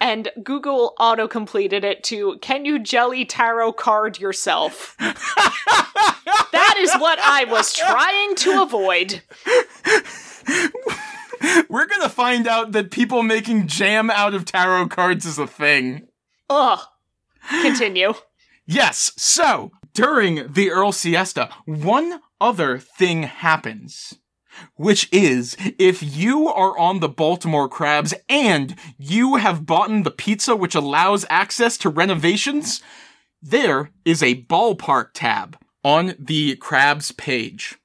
[0.00, 4.96] and Google auto completed it to can you jelly tarot card yourself?
[4.98, 9.22] that is what I was trying to avoid.
[11.68, 16.08] We're gonna find out that people making jam out of tarot cards is a thing.
[16.50, 16.80] Ugh.
[17.62, 18.14] Continue.
[18.66, 24.18] Yes, so during the Earl siesta, one other thing happens.
[24.76, 30.54] Which is, if you are on the Baltimore Crabs and you have bought the pizza
[30.54, 32.82] which allows access to renovations,
[33.40, 37.78] there is a ballpark tab on the Crabs page.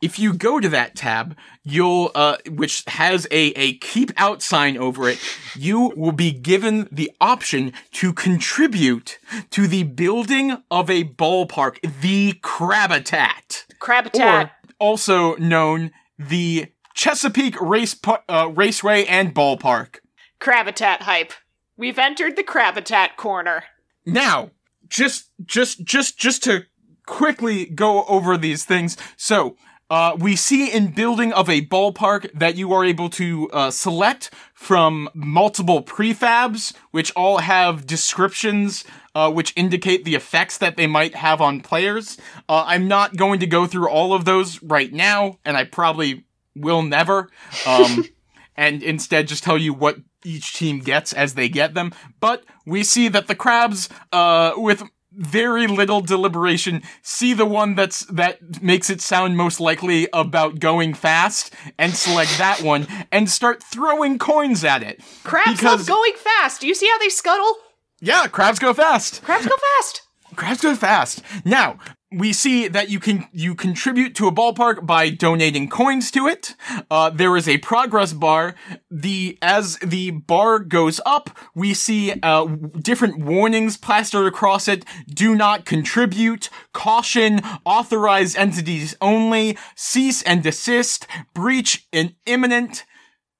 [0.00, 4.78] If you go to that tab, you'll, uh, which has a, a keep out sign
[4.78, 5.18] over it,
[5.54, 9.18] you will be given the option to contribute
[9.50, 13.64] to the building of a ballpark, the Crabitat.
[13.78, 14.50] Crabitat.
[14.80, 20.00] Also known the Chesapeake Race Pu- uh, Raceway and Ballpark.
[20.40, 21.32] Crabitat hype.
[21.76, 23.64] We've entered the Crabitat corner.
[24.04, 24.50] Now,
[24.88, 26.64] just just just just to
[27.06, 28.96] quickly go over these things.
[29.16, 29.56] So,
[29.90, 34.30] uh, we see in building of a ballpark that you are able to uh, select
[34.54, 41.14] from multiple prefabs, which all have descriptions uh, which indicate the effects that they might
[41.14, 42.16] have on players.
[42.48, 46.24] Uh, I'm not going to go through all of those right now, and I probably
[46.54, 47.28] will never.
[47.66, 48.04] Um,
[48.56, 51.92] and instead just tell you what each team gets as they get them.
[52.20, 58.04] But we see that the crabs, uh, with very little deliberation, see the one that's
[58.06, 63.62] that makes it sound most likely about going fast and select that one and start
[63.62, 65.00] throwing coins at it.
[65.24, 66.60] Crabs Because- love going fast.
[66.60, 67.56] Do you see how they scuttle?
[68.00, 69.22] Yeah, crabs go fast.
[69.22, 70.02] Crabs go fast.
[70.36, 71.22] Crabs go fast.
[71.44, 71.78] Now,
[72.12, 76.56] we see that you can you contribute to a ballpark by donating coins to it.
[76.90, 78.54] Uh, there is a progress bar.
[78.90, 82.46] The as the bar goes up, we see uh,
[82.80, 84.84] different warnings plastered across it.
[85.08, 86.48] Do not contribute.
[86.72, 87.40] Caution.
[87.64, 89.56] Authorized entities only.
[89.76, 91.06] Cease and desist.
[91.34, 92.84] Breach in imminent.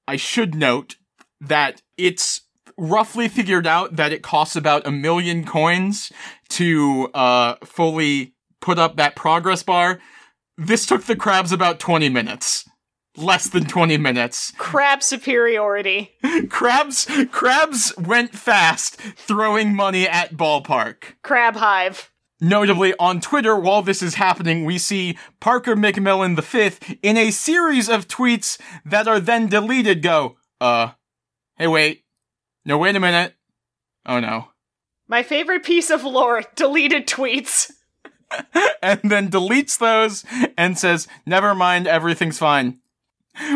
[0.07, 0.95] I should note
[1.41, 2.41] that it's
[2.81, 6.11] roughly figured out that it costs about a million coins
[6.49, 9.99] to uh, fully put up that progress bar.
[10.57, 12.67] This took the crabs about 20 minutes.
[13.15, 14.53] Less than 20 minutes.
[14.57, 16.11] Crab superiority.
[16.49, 21.15] Crabs crabs went fast throwing money at ballpark.
[21.21, 22.09] Crab hive.
[22.39, 27.89] Notably, on Twitter, while this is happening, we see Parker McMillan V in a series
[27.89, 30.91] of tweets that are then deleted go, uh,
[31.57, 32.03] hey wait.
[32.65, 33.33] No, wait a minute.
[34.05, 34.49] Oh no.
[35.07, 37.71] My favorite piece of lore deleted tweets.
[38.81, 40.23] and then deletes those
[40.57, 42.79] and says, "Never mind, everything's fine."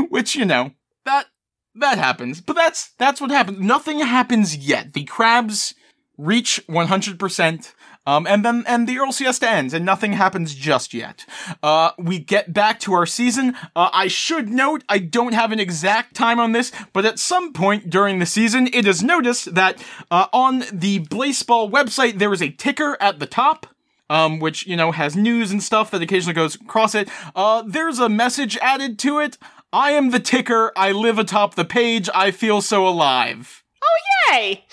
[0.10, 0.72] Which you know
[1.06, 1.28] that
[1.76, 3.60] that happens, but that's that's what happens.
[3.60, 4.94] Nothing happens yet.
[4.94, 5.76] The crabs
[6.18, 7.74] reach 100 percent.
[8.06, 11.26] Um, and then, and the Earl siesta ends, and nothing happens just yet.
[11.64, 13.56] Uh, we get back to our season.
[13.76, 17.54] Uh, I should note, I don't have an exact time on this, but at some
[17.54, 22.42] point during the season, it is noticed that, uh, on the Blaseball website, there is
[22.42, 23.68] a ticker at the top
[24.10, 27.10] um, which, you know, has news and stuff that occasionally goes across it.
[27.36, 29.38] Uh, there's a message added to it.
[29.74, 30.72] I am the ticker.
[30.76, 32.10] I live atop the page.
[32.14, 33.64] I feel so alive.
[33.84, 34.66] Oh yay!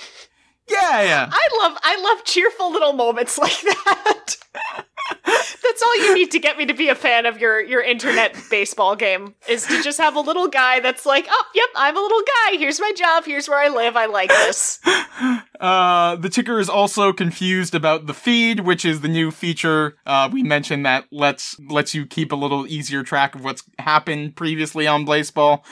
[0.69, 1.31] Yeah, yeah.
[1.31, 4.37] I love I love cheerful little moments like that.
[5.25, 8.37] That's all you need to get me to be a fan of your your internet
[8.51, 12.01] baseball game is to just have a little guy that's like, "Oh, yep, I'm a
[12.01, 12.57] little guy.
[12.59, 13.25] Here's my job.
[13.25, 13.97] Here's where I live.
[13.97, 14.81] I like this."
[15.61, 19.97] Uh, the ticker is also confused about the feed, which is the new feature.
[20.05, 24.35] Uh, we mentioned that lets lets you keep a little easier track of what's happened
[24.35, 25.63] previously on Blaseball.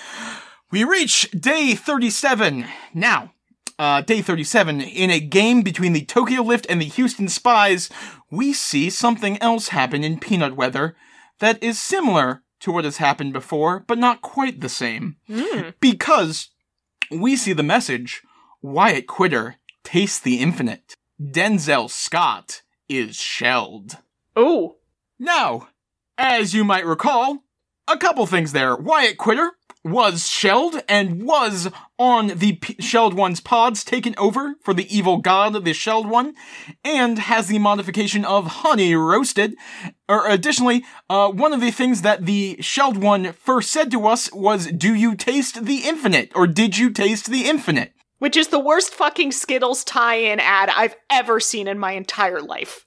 [0.70, 3.32] We reach day 37 now.
[3.80, 7.88] Uh, day 37, in a game between the Tokyo Lift and the Houston Spies,
[8.30, 10.94] we see something else happen in Peanut Weather
[11.38, 15.16] that is similar to what has happened before, but not quite the same.
[15.80, 16.50] Because
[17.10, 18.20] we see the message
[18.60, 20.94] Wyatt Quitter tastes the infinite.
[21.18, 23.96] Denzel Scott is shelled.
[24.36, 24.76] Oh.
[25.18, 25.68] Now,
[26.18, 27.44] as you might recall,
[27.90, 28.76] a couple things there.
[28.76, 34.74] Wyatt Quitter was shelled and was on the P- shelled one's pods taken over for
[34.74, 36.34] the evil god of the shelled one
[36.84, 39.54] and has the modification of honey roasted
[40.06, 44.30] or additionally uh, one of the things that the shelled one first said to us
[44.34, 48.60] was do you taste the infinite or did you taste the infinite Which is the
[48.60, 52.84] worst fucking Skittles tie-in ad I've ever seen in my entire life.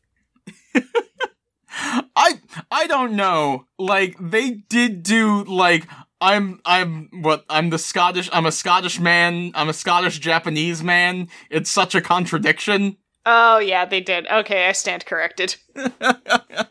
[1.75, 2.39] I
[2.71, 3.65] I don't know.
[3.79, 5.87] Like they did do like
[6.21, 11.29] I'm I'm what I'm the Scottish I'm a Scottish man, I'm a Scottish Japanese man.
[11.49, 12.97] It's such a contradiction.
[13.25, 14.27] Oh yeah, they did.
[14.27, 15.55] Okay, I stand corrected.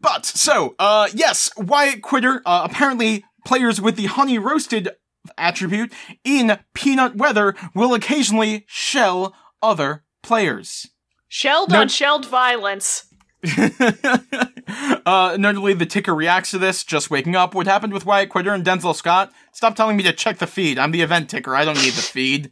[0.00, 4.90] But so, uh yes, Wyatt Quitter, uh, apparently players with the honey roasted
[5.38, 5.92] attribute
[6.24, 10.88] in peanut weather will occasionally shell other players.
[11.28, 13.06] Shelled No- on shelled violence.
[15.06, 17.54] uh, notably, the ticker reacts to this, just waking up.
[17.54, 19.32] What happened with Wyatt Quitter and Denzel Scott?
[19.52, 20.78] Stop telling me to check the feed.
[20.78, 21.54] I'm the event ticker.
[21.54, 22.50] I don't need the feed.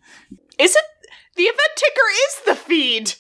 [0.59, 0.85] Is it
[1.37, 3.15] the event ticker is the feed?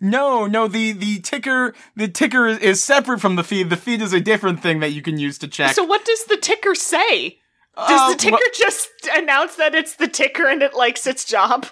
[0.00, 3.70] No, no, the, the ticker, the ticker is, is separate from the feed.
[3.70, 5.74] The feed is a different thing that you can use to check.
[5.74, 7.38] So what does the ticker say?
[7.76, 11.24] Does Uh, the ticker wha- just announce that it's the ticker and it likes its
[11.24, 11.66] job?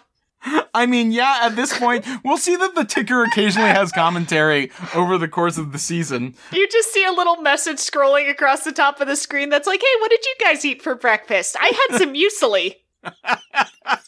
[0.74, 5.18] I mean, yeah, at this point, we'll see that the ticker occasionally has commentary over
[5.18, 6.34] the course of the season.
[6.50, 9.80] You just see a little message scrolling across the top of the screen that's like,
[9.80, 11.56] "Hey, what did you guys eat for breakfast?
[11.60, 12.76] I had some muesli."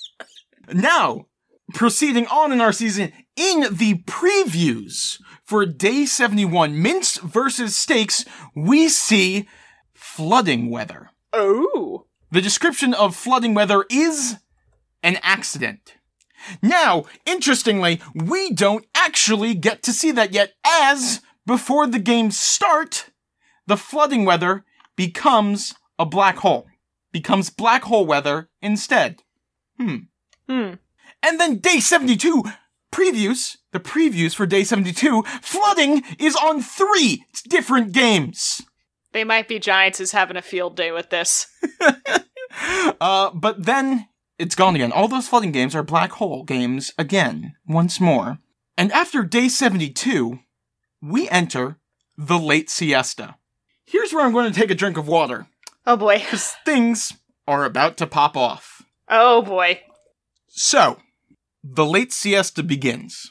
[0.72, 1.26] Now,
[1.74, 8.24] proceeding on in our season, in the previews for day 71, Mince versus Steaks,
[8.55, 9.49] we see
[9.93, 11.11] flooding weather.
[11.32, 12.07] Oh.
[12.30, 14.37] The description of flooding weather is
[15.03, 15.93] an accident.
[16.62, 23.11] Now, interestingly, we don't actually get to see that yet, as before the games start,
[23.66, 24.64] the flooding weather
[24.97, 26.66] becomes a black hole.
[27.12, 29.22] Becomes black hole weather instead.
[29.78, 29.97] Hmm.
[30.49, 30.74] Hmm.
[31.22, 32.45] And then day 72
[32.92, 38.61] previews, the previews for day 72, flooding is on three different games.
[39.12, 41.47] They might be Giants is having a field day with this.
[43.01, 44.07] Uh, but then
[44.39, 44.93] it's gone again.
[44.93, 48.39] All those flooding games are black hole games again, once more.
[48.76, 50.41] And after day 72,
[51.01, 51.78] we enter
[52.16, 53.37] the late siesta.
[53.85, 55.47] Here's where I'm going to take a drink of water,
[55.87, 56.18] Oh boy.
[56.18, 57.12] because things
[57.47, 58.82] are about to pop off.
[59.09, 59.80] Oh boy.
[60.49, 60.99] So,
[61.62, 63.30] the late siesta begins.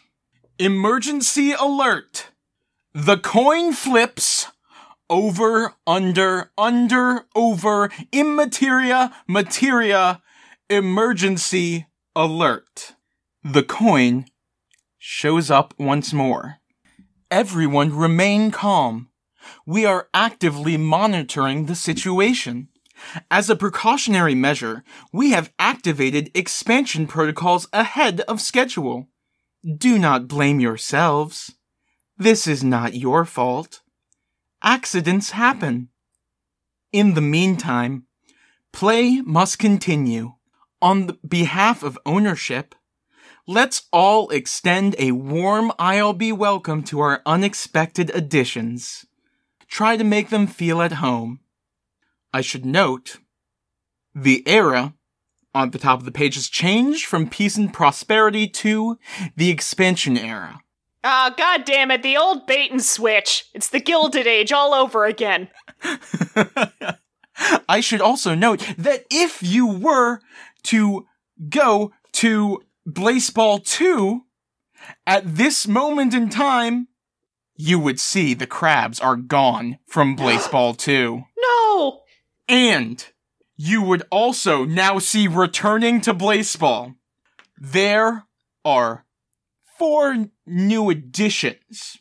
[0.60, 2.28] Emergency alert!
[2.94, 4.48] The coin flips
[5.10, 10.22] over, under, under, over, immateria, materia,
[10.76, 12.96] emergency alert.
[13.44, 14.26] The coin
[14.98, 16.58] shows up once more.
[17.30, 19.10] Everyone remain calm.
[19.66, 22.70] We are actively monitoring the situation.
[23.30, 29.10] As a precautionary measure, we have activated expansion protocols ahead of schedule.
[29.78, 31.56] Do not blame yourselves.
[32.18, 33.82] This is not your fault.
[34.64, 35.90] Accidents happen.
[36.92, 38.06] In the meantime,
[38.72, 40.34] play must continue.
[40.84, 42.76] On the behalf of ownership,
[43.48, 49.06] let's all extend a warm ILB welcome to our unexpected additions.
[49.70, 51.40] Try to make them feel at home.
[52.34, 53.20] I should note,
[54.14, 54.94] the era
[55.56, 59.00] on the top of the page has changed from peace and prosperity to
[59.38, 60.60] the expansion era.
[61.02, 63.46] Ah, god damn it, the old bait and switch.
[63.54, 65.48] It's the Gilded Age all over again.
[67.70, 70.20] I should also note that if you were
[70.64, 71.06] to
[71.50, 74.24] go to Blaseball 2
[75.06, 76.88] at this moment in time,
[77.56, 81.24] you would see the crabs are gone from Blaseball 2.
[81.38, 82.02] No.
[82.48, 83.06] And
[83.56, 86.96] you would also now see returning to Blaseball.
[87.58, 88.26] There
[88.66, 89.06] are
[89.78, 91.98] four new additions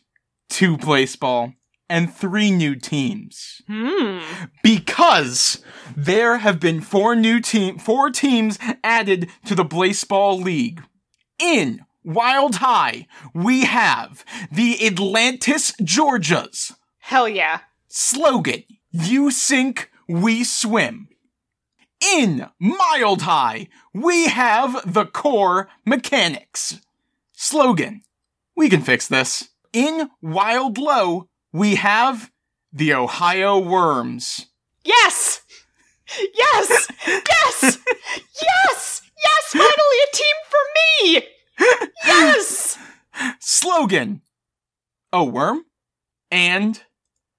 [0.49, 1.55] to Blaseball
[1.93, 3.61] and three new teams.
[3.67, 4.17] Hmm.
[4.63, 5.63] Because
[5.95, 10.81] there have been four new team four teams added to the Blaseball League.
[11.37, 16.73] In Wild High, we have the Atlantis Georgias.
[16.97, 17.59] Hell yeah.
[17.89, 21.09] Slogan, you sink, we swim.
[22.15, 26.79] In Mild High, we have the core mechanics.
[27.33, 28.01] Slogan,
[28.57, 29.49] we can fix this.
[29.71, 32.31] In Wild Low, we have
[32.73, 34.47] the Ohio Worms.
[34.83, 35.41] Yes!
[36.17, 36.87] Yes!
[37.07, 37.77] Yes!
[38.41, 39.01] yes!
[39.23, 39.51] Yes!
[39.51, 41.23] Finally a team for me!
[42.05, 42.77] Yes!
[43.39, 44.21] Slogan,
[45.13, 45.65] a worm,
[46.31, 46.81] and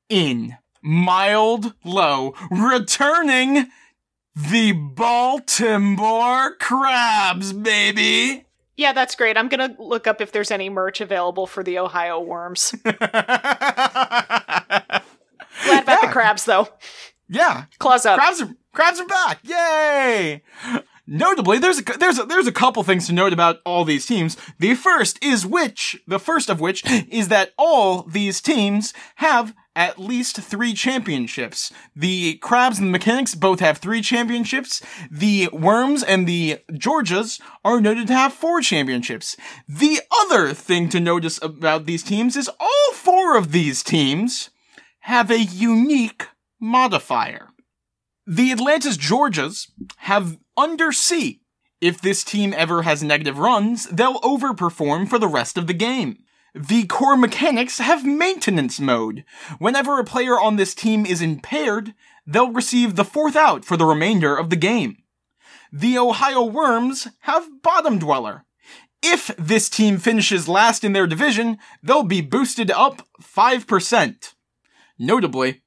[0.09, 3.67] in mild low, returning
[4.37, 8.44] the Baltimore Crabs, baby.
[8.77, 9.37] Yeah, that's great.
[9.37, 12.75] I'm gonna look up if there's any merch available for the Ohio Worms.
[12.85, 13.03] Glad
[15.83, 16.69] about the crabs, though.
[17.29, 18.19] yeah, Claws up.
[18.19, 19.39] crabs are crabs are back!
[19.45, 20.43] Yay!
[21.07, 24.37] Notably, there's a, there's a, there's a couple things to note about all these teams.
[24.59, 29.99] The first is which, the first of which is that all these teams have at
[29.99, 31.73] least three championships.
[31.97, 34.83] The Crabs and the Mechanics both have three championships.
[35.11, 39.37] The Worms and the Georgias are noted to have four championships.
[39.69, 44.51] The other thing to notice about these teams is all four of these teams
[45.01, 46.29] have a unique
[46.61, 47.49] modifier.
[48.27, 49.69] The Atlantis Georgias
[49.99, 51.41] have Undersea.
[51.81, 56.21] If this team ever has negative runs, they'll overperform for the rest of the game.
[56.55, 59.25] The core mechanics have maintenance mode.
[59.59, 61.95] Whenever a player on this team is impaired,
[62.25, 64.99] they'll receive the fourth out for the remainder of the game.
[65.73, 68.45] The Ohio Worms have bottom dweller.
[69.03, 74.35] If this team finishes last in their division, they'll be boosted up 5%.
[74.97, 75.63] Notably,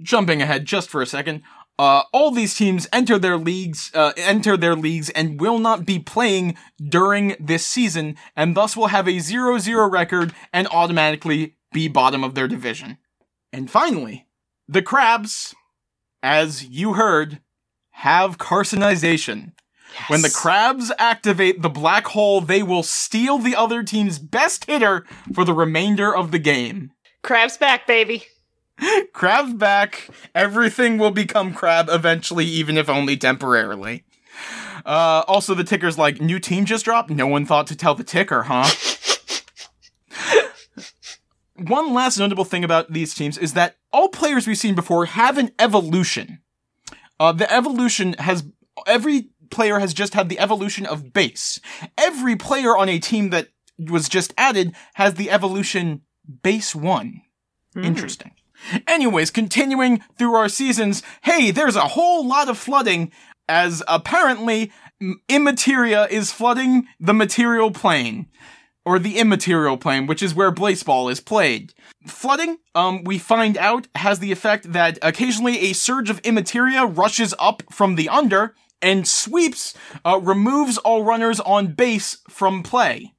[0.00, 1.42] jumping ahead just for a second,
[1.78, 5.98] uh, all these teams enter their leagues, uh, enter their leagues and will not be
[5.98, 12.22] playing during this season, and thus will have a 0-0 record and automatically be bottom
[12.22, 12.98] of their division.
[13.52, 14.26] And finally,
[14.68, 15.54] the Crabs,
[16.22, 17.40] as you heard,
[17.90, 19.52] have carcinization.
[20.08, 25.04] When the Crabs activate the black hole, they will steal the other team's best hitter
[25.32, 26.92] for the remainder of the game.
[27.22, 28.24] Crab's back, baby.
[29.12, 30.08] Crab's back.
[30.34, 34.04] Everything will become crab eventually, even if only temporarily.
[34.84, 37.10] Uh, also, the ticker's like, new team just dropped?
[37.10, 38.68] No one thought to tell the ticker, huh?
[41.56, 45.38] One last notable thing about these teams is that all players we've seen before have
[45.38, 46.40] an evolution.
[47.20, 48.44] Uh, the evolution has,
[48.88, 51.60] every player has just had the evolution of base.
[51.96, 53.48] Every player on a team that
[53.78, 56.02] was just added has the evolution
[56.42, 57.22] base one.
[57.76, 58.32] Interesting.
[58.86, 63.12] Anyways, continuing through our seasons, hey, there's a whole lot of flooding
[63.48, 64.72] as apparently
[65.28, 68.26] Immateria is flooding the material plane.
[68.86, 71.72] Or the immaterial plane, which is where Blaseball is played.
[72.06, 77.34] Flooding, um, we find out, has the effect that occasionally a surge of immateria rushes
[77.38, 79.72] up from the under and sweeps,
[80.04, 83.13] uh, removes all runners on base from play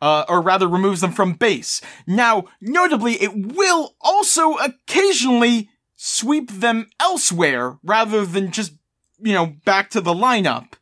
[0.00, 1.80] uh, or rather removes them from base.
[2.06, 8.72] Now, notably, it will also occasionally sweep them elsewhere rather than just,
[9.20, 10.72] you know, back to the lineup.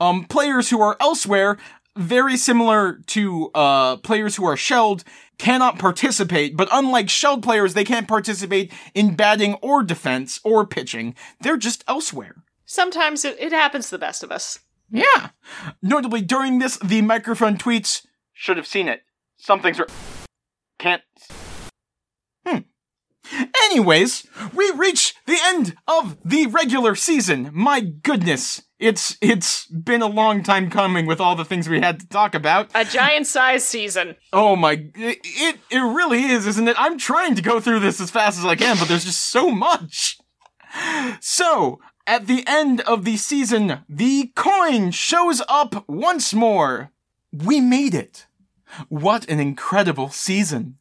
[0.00, 1.58] Um, players who are elsewhere,
[1.96, 5.04] very similar to, uh, players who are shelled,
[5.36, 11.14] cannot participate, but unlike shelled players, they can't participate in batting or defense or pitching.
[11.40, 12.36] They're just elsewhere.
[12.64, 14.60] Sometimes it, it happens to the best of us.
[14.90, 15.30] Yeah.
[15.82, 19.02] Notably, during this, the microphone tweets, should have seen it.
[19.36, 19.86] Something's r-
[20.78, 21.02] can't.
[22.46, 22.58] Hmm.
[23.64, 27.50] Anyways, we reach the end of the regular season.
[27.52, 28.62] My goodness.
[28.78, 32.34] It's it's been a long time coming with all the things we had to talk
[32.34, 32.70] about.
[32.74, 34.16] A giant size season.
[34.32, 36.76] Oh my it it really is, isn't it?
[36.78, 39.50] I'm trying to go through this as fast as I can, but there's just so
[39.50, 40.18] much.
[41.20, 46.90] So, at the end of the season, the coin shows up once more.
[47.34, 48.26] We made it.
[48.88, 50.78] What an incredible season.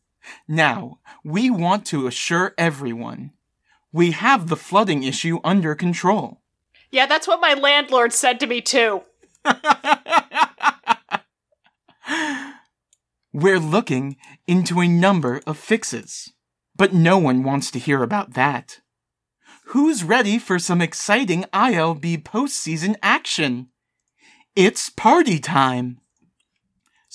[0.48, 3.32] Now, we want to assure everyone
[3.94, 6.42] we have the flooding issue under control.
[6.92, 9.04] Yeah, that's what my landlord said to me too.
[13.32, 16.34] We're looking into a number of fixes,
[16.76, 18.80] but no one wants to hear about that.
[19.68, 23.70] Who's ready for some exciting ILB postseason action?
[24.56, 26.00] It's party time!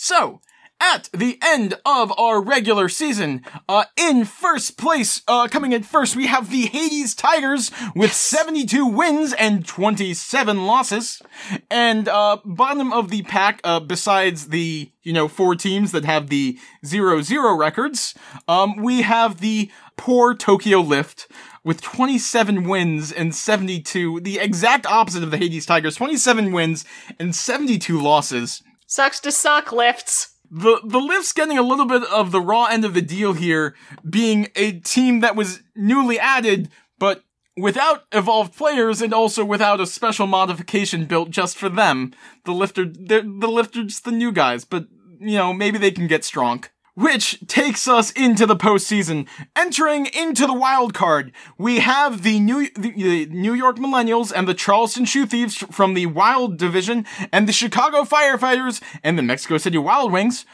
[0.01, 0.41] So,
[0.81, 6.15] at the end of our regular season, uh, in first place, uh, coming in first,
[6.15, 11.21] we have the Hades Tigers with 72 wins and 27 losses.
[11.69, 16.29] And, uh, bottom of the pack, uh, besides the, you know, four teams that have
[16.29, 18.15] the 0-0 records,
[18.47, 21.27] um, we have the poor Tokyo Lift
[21.65, 26.85] with 27 wins and 72, the exact opposite of the Hades Tigers, 27 wins
[27.19, 30.35] and 72 losses Sucks to suck lifts.
[30.51, 33.75] the the Lift's getting a little bit of the raw end of the deal here,
[34.09, 37.23] being a team that was newly added, but
[37.55, 42.15] without evolved players and also without a special modification built just for them.
[42.47, 44.87] The Lifter, the Lifter's the new guys, but
[45.21, 46.65] you know maybe they can get strong.
[46.99, 49.29] Which takes us into the postseason.
[49.55, 54.55] Entering into the wild card, we have the New the, New York Millennials and the
[54.55, 59.79] Charleston Shoe Thieves from the Wild Division, and the Chicago Firefighters and the Mexico City
[59.79, 60.45] Wild Wings.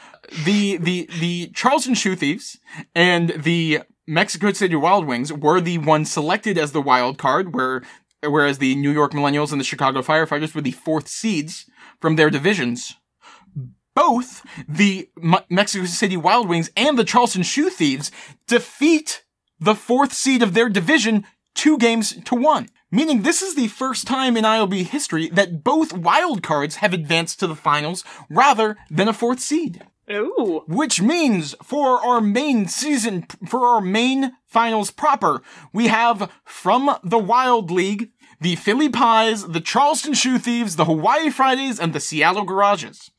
[0.45, 2.59] The the the Charleston Shoe Thieves
[2.93, 7.81] and the Mexico City Wild Wings were the ones selected as the wild card, where
[8.21, 11.65] whereas the New York Millennials and the Chicago Firefighters were the fourth seeds
[11.99, 12.97] from their divisions.
[13.95, 15.09] Both the
[15.49, 18.11] Mexico City Wild Wings and the Charleston Shoe Thieves
[18.47, 19.23] defeat
[19.59, 21.25] the fourth seed of their division
[21.55, 22.69] two games to one.
[22.91, 27.39] Meaning this is the first time in ILB history that both wild cards have advanced
[27.39, 29.81] to the finals rather than a fourth seed.
[30.11, 30.63] Ooh.
[30.67, 35.41] Which means for our main season, for our main finals proper,
[35.73, 41.29] we have from the Wild League, the Philly Pies, the Charleston Shoe Thieves, the Hawaii
[41.29, 43.09] Fridays, and the Seattle Garages.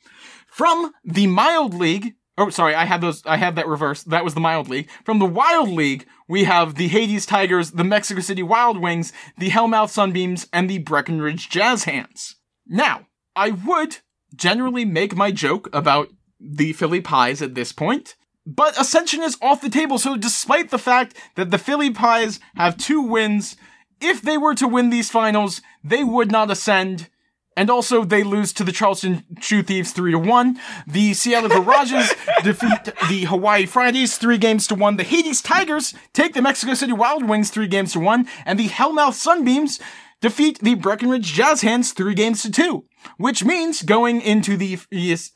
[0.56, 4.08] From the Mild League, oh sorry, I had those, I had that reversed.
[4.08, 4.88] That was the Mild League.
[5.04, 9.50] From the Wild League, we have the Hades Tigers, the Mexico City Wild Wings, the
[9.50, 12.36] Hellmouth Sunbeams, and the Breckenridge Jazz Hands.
[12.66, 13.98] Now, I would
[14.34, 16.08] generally make my joke about
[16.40, 18.14] the Philly Pies at this point.
[18.46, 22.78] But Ascension is off the table, so despite the fact that the Philly Pies have
[22.78, 23.56] two wins,
[24.00, 27.10] if they were to win these finals, they would not ascend.
[27.56, 30.60] And also, they lose to the Charleston Shoe Thieves 3 to 1.
[30.86, 34.96] The Seattle Garages defeat the Hawaii Fridays 3 games to 1.
[34.96, 38.28] The Hades Tigers take the Mexico City Wild Wings 3 games to 1.
[38.44, 39.80] And the Hellmouth Sunbeams
[40.20, 42.84] defeat the Breckenridge Jazz Hands 3 games to 2.
[43.18, 44.78] Which means going into the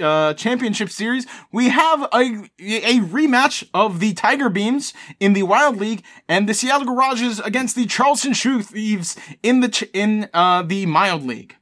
[0.00, 5.76] uh, championship series, we have a, a rematch of the Tiger Beams in the Wild
[5.76, 10.62] League and the Seattle Garages against the Charleston Shoe Thieves in the ch- in uh,
[10.62, 11.54] the Mild League.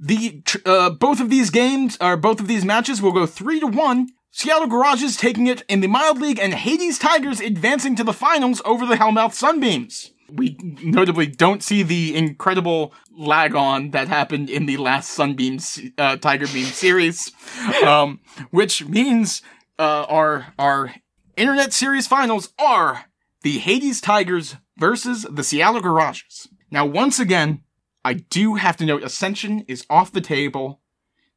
[0.00, 3.66] The uh, both of these games or both of these matches will go three to
[3.66, 4.08] one.
[4.30, 8.62] Seattle Garages taking it in the Mild League and Hades Tigers advancing to the finals
[8.64, 10.12] over the Hellmouth Sunbeams.
[10.30, 16.16] We notably don't see the incredible lag on that happened in the last Sunbeams uh,
[16.16, 17.32] Tiger Beam series,
[17.84, 18.20] um,
[18.50, 19.42] which means
[19.78, 20.94] uh, our our
[21.36, 23.06] internet series finals are
[23.42, 26.48] the Hades Tigers versus the Seattle Garages.
[26.70, 27.62] Now, once again,
[28.08, 30.80] I do have to note Ascension is off the table.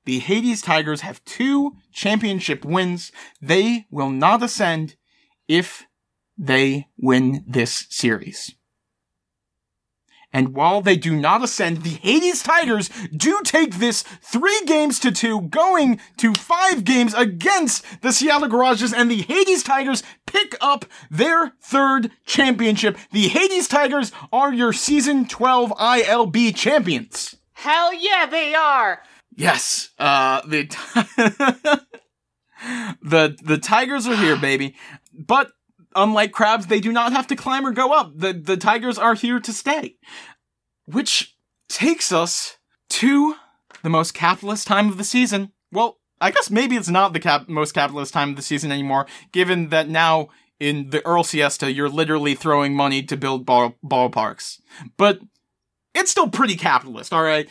[0.05, 3.11] The Hades Tigers have two championship wins.
[3.41, 4.95] They will not ascend
[5.49, 5.85] if
[6.37, 8.55] they win this series.
[10.33, 15.11] And while they do not ascend, the Hades Tigers do take this three games to
[15.11, 20.85] two, going to five games against the Seattle Garages, and the Hades Tigers pick up
[21.09, 22.97] their third championship.
[23.11, 27.35] The Hades Tigers are your season 12 ILB champions.
[27.53, 29.03] Hell yeah, they are.
[29.35, 30.63] Yes, uh, the,
[33.01, 34.75] the, the Tigers are here, baby.
[35.13, 35.51] But
[35.95, 38.13] unlike crabs, they do not have to climb or go up.
[38.15, 39.97] The the tigers are here to stay.
[40.85, 41.35] Which
[41.69, 42.57] takes us
[42.89, 43.35] to
[43.83, 45.51] the most capitalist time of the season.
[45.71, 49.07] Well, I guess maybe it's not the cap- most capitalist time of the season anymore,
[49.31, 50.29] given that now
[50.59, 54.59] in the Earl Siesta, you're literally throwing money to build ball- ballparks.
[54.97, 55.19] But
[55.95, 57.49] it's still pretty capitalist, alright?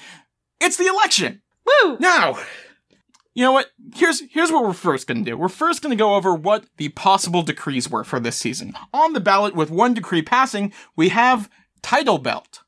[0.60, 1.42] It's the election!
[1.66, 1.96] Woo!
[1.98, 2.38] Now,
[3.34, 3.70] you know what?
[3.94, 5.36] Here's here's what we're first going to do.
[5.36, 8.74] We're first going to go over what the possible decrees were for this season.
[8.92, 11.48] On the ballot, with one decree passing, we have
[11.82, 12.62] title belt.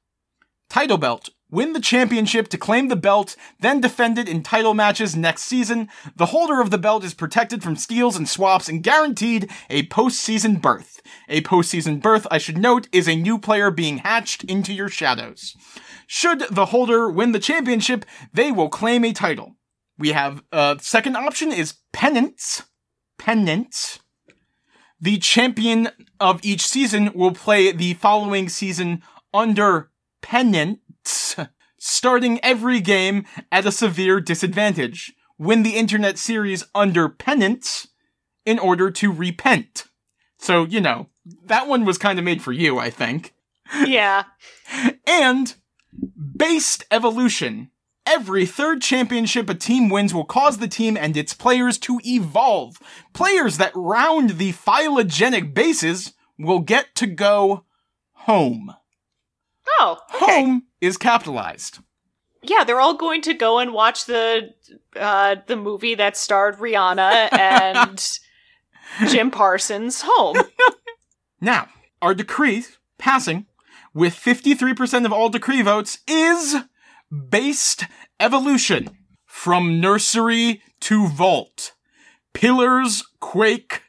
[0.69, 1.31] Title belt.
[1.51, 5.91] Win the championship to claim the belt, then defend it in title matches next season.
[6.17, 10.63] The holder of the belt is protected from steals and swaps and guaranteed a postseason
[10.63, 11.03] birth.
[11.29, 15.55] A postseason birth, I should note, is a new player being hatched into your shadows.
[16.07, 19.57] Should the holder win the championship, they will claim a title.
[20.03, 22.65] We have uh second option is pennants.
[23.19, 24.01] Pennants.
[25.01, 31.37] The champion of each season will play the following season under pennants,
[31.79, 35.13] starting every game at a severe disadvantage.
[35.39, 37.87] Win the internet series under pennants
[38.45, 39.85] in order to repent.
[40.37, 41.11] So, you know,
[41.45, 43.35] that one was kind of made for you, I think.
[43.87, 44.25] Yeah.
[45.07, 45.55] And
[46.37, 47.71] based evolution.
[48.05, 52.79] Every third championship a team wins will cause the team and its players to evolve.
[53.13, 57.65] Players that round the phylogenetic bases will get to go
[58.13, 58.75] home.
[59.79, 60.27] Oh, okay.
[60.27, 61.79] Home is capitalized.
[62.43, 64.51] Yeah, they're all going to go and watch the
[64.97, 68.19] uh the movie that starred Rihanna and
[69.09, 70.37] Jim Parsons Home.
[71.43, 71.67] Now,
[72.01, 72.65] our decree
[72.99, 73.47] passing
[73.93, 76.55] with 53% of all decree votes is
[77.13, 77.85] based
[78.19, 78.91] evolution
[79.27, 81.73] from nursery to vault.
[82.33, 83.83] Pillars quake.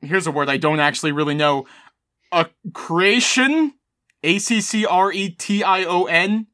[0.00, 1.66] Here's a word I don't actually really know.
[2.32, 3.74] A creation?
[4.22, 6.46] A C C R E T I O N?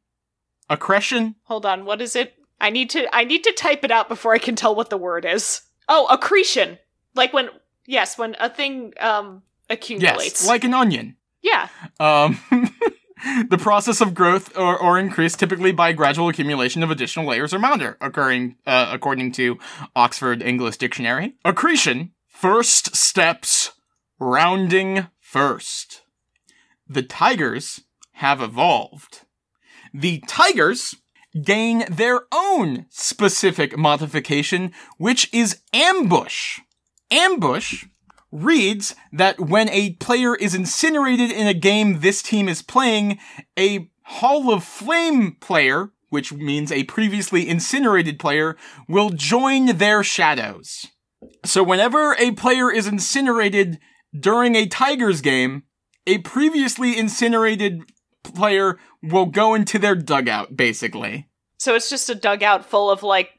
[0.68, 1.34] Accretion?
[1.44, 2.34] Hold on, what is it?
[2.60, 4.96] I need to I need to type it out before I can tell what the
[4.96, 5.62] word is.
[5.88, 6.78] Oh, accretion.
[7.14, 7.48] Like when
[7.86, 10.42] yes, when a thing um accumulates.
[10.42, 11.16] Yes, like an onion.
[11.42, 11.68] yeah.
[12.00, 12.40] Um,
[13.48, 17.58] the process of growth or, or increase typically by gradual accumulation of additional layers or
[17.58, 19.58] matter, occurring uh, according to
[19.96, 21.34] Oxford English Dictionary.
[21.44, 23.72] Accretion, first steps,
[24.18, 26.02] rounding first.
[26.88, 29.22] The tigers have evolved.
[29.92, 30.96] The tigers
[31.42, 36.60] gain their own specific modification, which is ambush.
[37.10, 37.86] Ambush
[38.34, 43.18] reads that when a player is incinerated in a game this team is playing,
[43.58, 48.56] a Hall of Flame player, which means a previously incinerated player,
[48.88, 50.86] will join their shadows.
[51.44, 53.78] So whenever a player is incinerated
[54.18, 55.62] during a Tigers game,
[56.06, 57.82] a previously incinerated
[58.24, 61.28] player will go into their dugout, basically.
[61.58, 63.30] So it's just a dugout full of like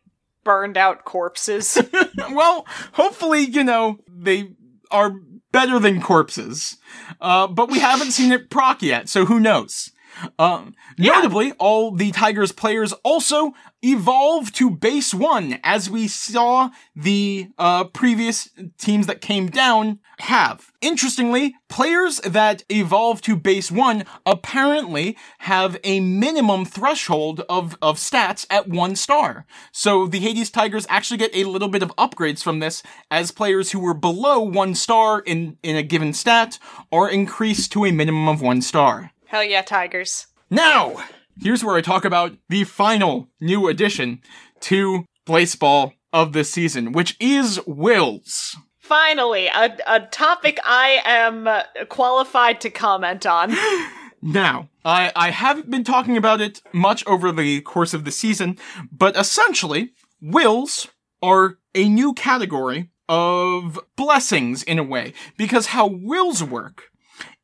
[0.44, 1.78] burned out corpses.
[2.32, 4.50] well, hopefully, you know, they
[4.96, 5.14] are
[5.52, 6.78] better than corpses.
[7.22, 9.92] Uh, but we haven't seen it proc yet, so who knows?
[10.40, 17.50] Um, notably, all the Tigers players also evolve to base one, as we saw the
[17.58, 20.72] uh, previous teams that came down have.
[20.82, 28.46] Interestingly, players that evolve to base one apparently have a minimum threshold of, of stats
[28.50, 29.46] at one star.
[29.72, 33.72] So the Hades Tigers actually get a little bit of upgrades from this as players
[33.72, 36.58] who were below one star in, in a given stat
[36.92, 39.12] are increased to a minimum of one star.
[39.28, 40.28] Hell yeah, tigers.
[40.50, 41.04] Now,
[41.42, 44.22] here's where I talk about the final new addition
[44.62, 48.56] to Blaseball of this season, which is Wills.
[48.78, 53.56] Finally, a, a topic I am qualified to comment on.
[54.28, 58.58] Now, I, I haven't been talking about it much over the course of the season,
[58.92, 60.88] but essentially, wills
[61.22, 66.86] are a new category of blessings in a way, because how wills work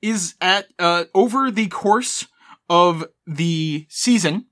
[0.01, 2.27] is at, uh, over the course
[2.69, 4.45] of the season,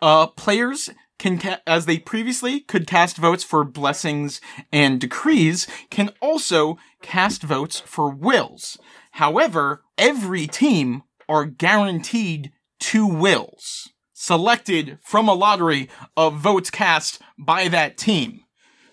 [0.00, 4.40] uh, players can, ca- as they previously could cast votes for blessings
[4.72, 8.78] and decrees, can also cast votes for wills.
[9.12, 17.68] However, every team are guaranteed two wills selected from a lottery of votes cast by
[17.68, 18.40] that team.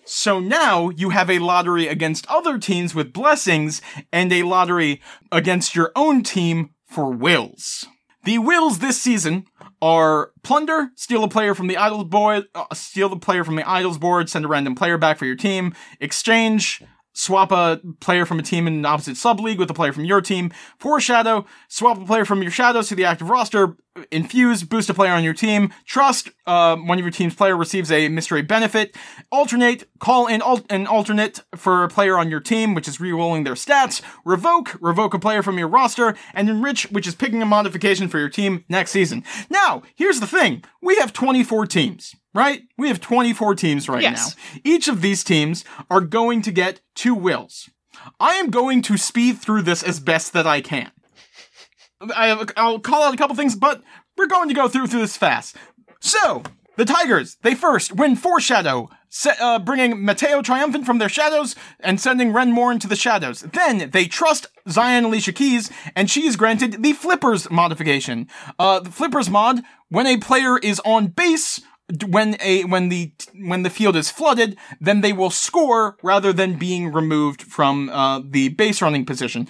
[0.08, 3.82] So now you have a lottery against other teams with blessings
[4.12, 5.02] and a lottery
[5.32, 7.86] against your own team for wills.
[8.22, 9.46] The wills this season
[9.82, 13.68] are plunder, steal a player from the idols board, uh, steal the player from the
[13.68, 16.82] idols board, send a random player back for your team, exchange,
[17.16, 20.04] swap a player from a team in an opposite sub league with a player from
[20.04, 23.76] your team, foreshadow, swap a player from your shadows to the active roster,
[24.10, 27.90] infuse, boost a player on your team, trust, uh, one of your team's player receives
[27.90, 28.94] a mystery benefit,
[29.32, 33.44] alternate, call in al- an alternate for a player on your team, which is re-rolling
[33.44, 37.46] their stats, revoke, revoke a player from your roster, and enrich, which is picking a
[37.46, 39.24] modification for your team next season.
[39.48, 40.62] Now, here's the thing.
[40.82, 42.62] We have 24 teams, right?
[42.78, 44.36] We have 24 teams right Yes.
[44.36, 44.60] now.
[44.64, 47.68] Each of these teams are going to get two wills.
[48.20, 50.92] I am going to speed through this as best that I can.
[52.14, 53.82] I, I'll call out a couple things, but
[54.16, 55.56] we're going to go through through this fast.
[56.00, 56.42] So,
[56.76, 61.98] the Tigers, they first win Foreshadow, se- uh, bringing Mateo Triumphant from their shadows and
[61.98, 63.40] sending Ren Moore into the shadows.
[63.40, 68.28] Then they trust Zion Aliciakeyes, and she is granted the Flippers modification.
[68.58, 71.62] Uh, the Flippers mod, when a player is on base,
[72.06, 76.58] when a when the when the field is flooded, then they will score rather than
[76.58, 79.48] being removed from uh, the base running position.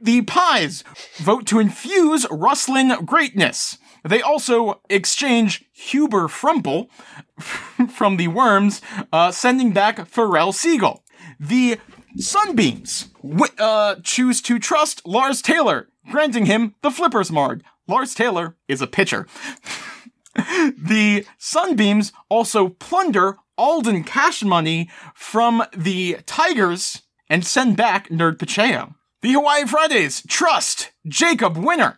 [0.00, 0.82] The Pies
[1.18, 3.78] vote to infuse Rustlin greatness.
[4.04, 6.90] They also exchange Huber Frumple
[7.94, 11.04] from the Worms, uh, sending back Farrell Seagull.
[11.38, 11.78] The
[12.16, 17.62] Sunbeams wi- uh, choose to trust Lars Taylor, granting him the Flippers Mard.
[17.86, 19.26] Lars Taylor is a pitcher.
[20.34, 28.94] the Sunbeams also plunder Alden Cash Money from the Tigers and send back Nerd Pacheco.
[29.20, 31.96] The Hawaii Fridays trust Jacob Winner,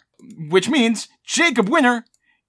[0.51, 2.05] which means Jacob Winner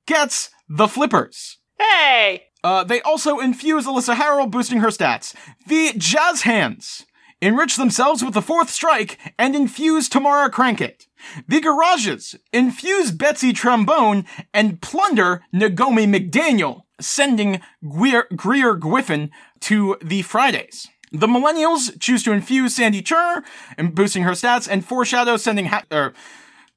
[0.06, 1.58] gets the Flippers.
[1.80, 2.44] Hey!
[2.64, 5.36] Uh, they also infuse Alyssa Harrell, boosting her stats.
[5.68, 7.06] The Jazz Hands
[7.42, 11.06] enrich themselves with the fourth strike and infuse Tamara Crankit.
[11.48, 20.22] The Garages infuse Betsy Trombone and plunder Nagomi McDaniel, sending Greer, Greer Griffin to the
[20.22, 20.88] Fridays.
[21.12, 23.44] The Millennials choose to infuse Sandy Turner
[23.78, 26.14] and boosting her stats, and Foreshadow sending hat, er,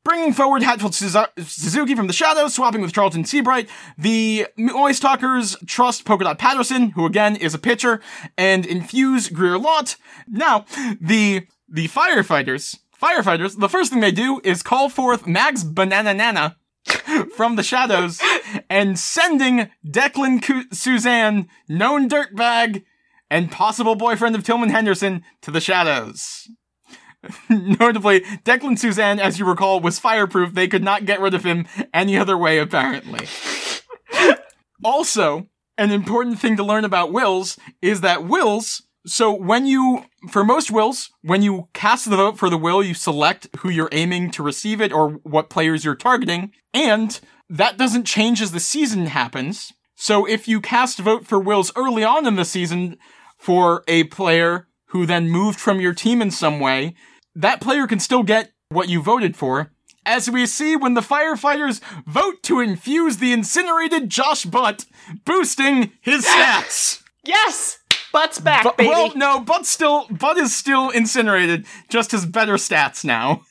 [0.08, 3.68] Bringing forward Hatfield Suzuki from the shadows, swapping with Charlton Seabright.
[3.98, 8.00] The Moist Talkers trust Polka Dot Patterson, who again is a pitcher,
[8.38, 9.96] and infuse Greer Lott.
[10.26, 10.64] Now,
[10.98, 16.56] the the firefighters, firefighters, the first thing they do is call forth Mags Banana Nana
[17.36, 18.20] from the shadows
[18.68, 22.84] and sending Declan Cu- Suzanne, known dirtbag
[23.30, 26.48] and possible boyfriend of Tillman Henderson, to the shadows.
[27.48, 30.54] Notably, Declan Suzanne, as you recall, was fireproof.
[30.54, 33.26] They could not get rid of him any other way, apparently.
[34.84, 40.44] also, an important thing to learn about wills is that wills so when you, for
[40.44, 44.30] most wills, when you cast the vote for the will, you select who you're aiming
[44.32, 49.06] to receive it or what players you're targeting, and that doesn't change as the season
[49.06, 49.72] happens.
[49.94, 52.98] So if you cast vote for wills early on in the season
[53.36, 56.94] for a player who then moved from your team in some way,
[57.34, 59.72] that player can still get what you voted for.
[60.04, 64.86] As we see when the firefighters vote to infuse the incinerated Josh Butt,
[65.24, 67.02] boosting his stats.
[67.24, 67.77] Yes!
[68.12, 68.90] Butt's back, But, baby.
[68.90, 73.42] well, no, Butt's still Butt is still incinerated, just has better stats now.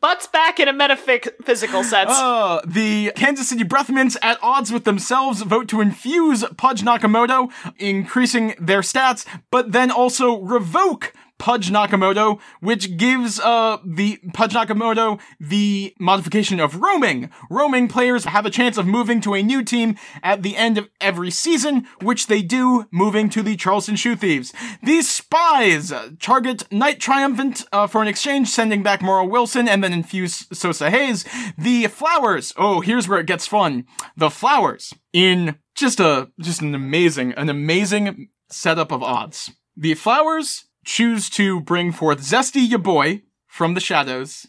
[0.00, 2.10] Butt's back in a metaphysical sense.
[2.10, 8.54] Uh, the Kansas City Breathmints at odds with themselves vote to infuse Pudge Nakamoto, increasing
[8.58, 11.12] their stats, but then also revoke
[11.44, 17.28] Pudge Nakamoto, which gives uh the Pudge Nakamoto the modification of roaming.
[17.50, 20.88] Roaming players have a chance of moving to a new team at the end of
[21.02, 24.54] every season, which they do, moving to the Charleston Shoe Thieves.
[24.82, 29.92] These spies target Knight Triumphant uh, for an exchange, sending back Morrow Wilson and then
[29.92, 31.26] infuse Sosa Hayes.
[31.58, 32.54] The flowers.
[32.56, 33.84] Oh, here's where it gets fun.
[34.16, 39.52] The flowers in just a just an amazing an amazing setup of odds.
[39.76, 44.46] The flowers choose to bring forth Zesty Ya Boy from the shadows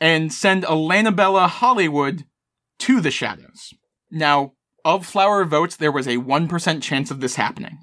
[0.00, 2.24] and send Alaynabella Hollywood
[2.78, 3.72] to the shadows.
[4.10, 4.52] Now,
[4.84, 7.78] of flower votes, there was a 1% chance of this happening.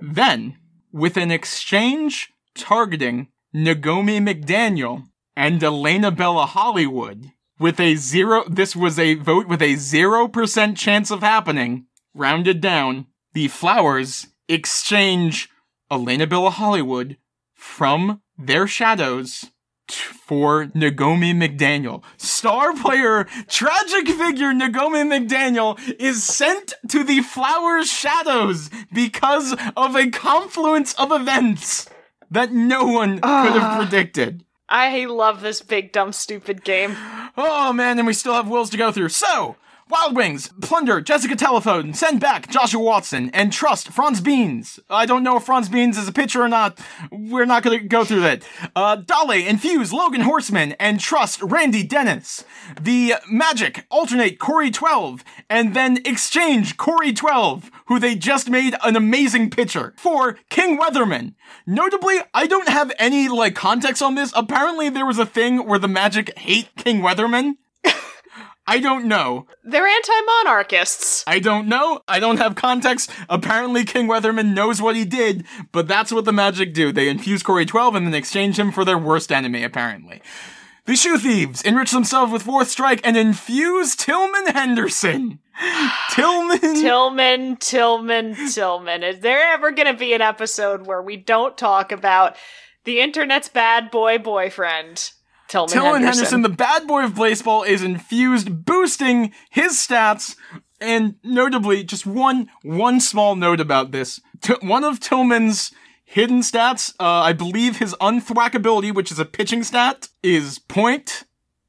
[0.00, 0.56] Then,
[0.92, 5.04] with an exchange targeting Nagomi McDaniel
[5.36, 11.20] and Alaynabella Hollywood, with a zero, this was a vote with a 0% chance of
[11.20, 15.48] happening, rounded down, the flowers exchange
[15.92, 17.18] Alaynabella Hollywood
[17.54, 19.50] from their shadows
[19.86, 22.02] t- for Nagomi McDaniel.
[22.16, 30.08] Star player, tragic figure Nagomi McDaniel is sent to the Flowers shadows because of a
[30.08, 31.90] confluence of events
[32.30, 33.76] that no one could have ah.
[33.78, 34.46] predicted.
[34.70, 36.96] I love this big, dumb, stupid game.
[37.36, 39.10] Oh man, and we still have wills to go through.
[39.10, 39.56] So,
[39.92, 44.80] Wild Wings, Plunder, Jessica Telephone, send back Joshua Watson, and trust Franz Beans.
[44.88, 46.80] I don't know if Franz Beans is a pitcher or not.
[47.10, 48.42] We're not gonna go through that.
[48.74, 52.42] Uh, Dale, infuse Logan Horseman, and trust Randy Dennis.
[52.80, 58.96] The Magic, alternate Corey 12, and then exchange Corey 12, who they just made an
[58.96, 61.34] amazing pitcher, for King Weatherman.
[61.66, 64.32] Notably, I don't have any, like, context on this.
[64.34, 67.56] Apparently there was a thing where the Magic hate King Weatherman.
[68.66, 69.46] I don't know.
[69.64, 71.24] They're anti-monarchists.
[71.26, 72.00] I don't know.
[72.06, 73.10] I don't have context.
[73.28, 76.92] Apparently, King Weatherman knows what he did, but that's what the Magic do.
[76.92, 80.22] They infuse Corey 12 and then exchange him for their worst enemy, apparently.
[80.84, 85.38] The Shoe Thieves enrich themselves with Fourth Strike and infuse Tillman Henderson.
[86.10, 86.58] Tillman.
[86.60, 89.02] Tillman, Tillman, Tillman.
[89.04, 92.36] Is there ever going to be an episode where we don't talk about
[92.84, 95.12] the internet's bad boy boyfriend,
[95.52, 96.24] Tillman, Tillman Henderson?
[96.24, 100.34] Henderson, the bad boy of baseball, is infused, boosting his stats.
[100.80, 105.70] And notably, just one one small note about this: T- one of Tillman's
[106.04, 111.24] hidden stats, uh, I believe his unthwackability, which is a pitching stat, is point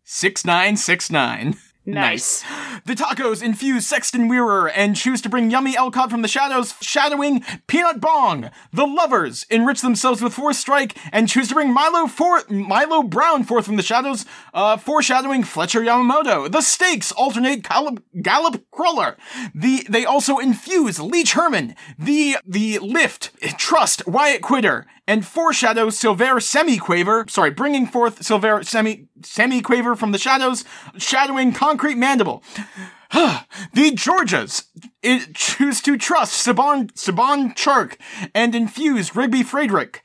[0.06, 1.58] six nine six nine.
[1.86, 2.44] Nice.
[2.86, 7.46] The tacos infuse Sexton Wearer and choose to bring Yummy Elcott from the shadows, shadowing
[7.68, 8.50] Peanut Bong.
[8.74, 13.46] The lovers enrich themselves with Fourth Strike and choose to bring Milo for- Milo Brown
[13.46, 16.52] forth from the shadows, uh, foreshadowing Fletcher Yamamoto.
[16.52, 19.16] The stakes alternate Gallop, Gallop Crawler.
[19.56, 21.76] The they also infuse Leech Herman.
[21.98, 29.08] The the lift trust Wyatt Quitter and foreshadow Silver Semi-Quaver, sorry, bringing forth Silver Semi
[29.24, 30.64] Semi-Quaver from the shadows,
[30.98, 32.44] shadowing Concrete Mandible.
[33.12, 34.66] the Georgias
[35.02, 37.98] it, choose to trust Saban, Saban Chark
[38.34, 40.02] and infuse Rigby Friedrich.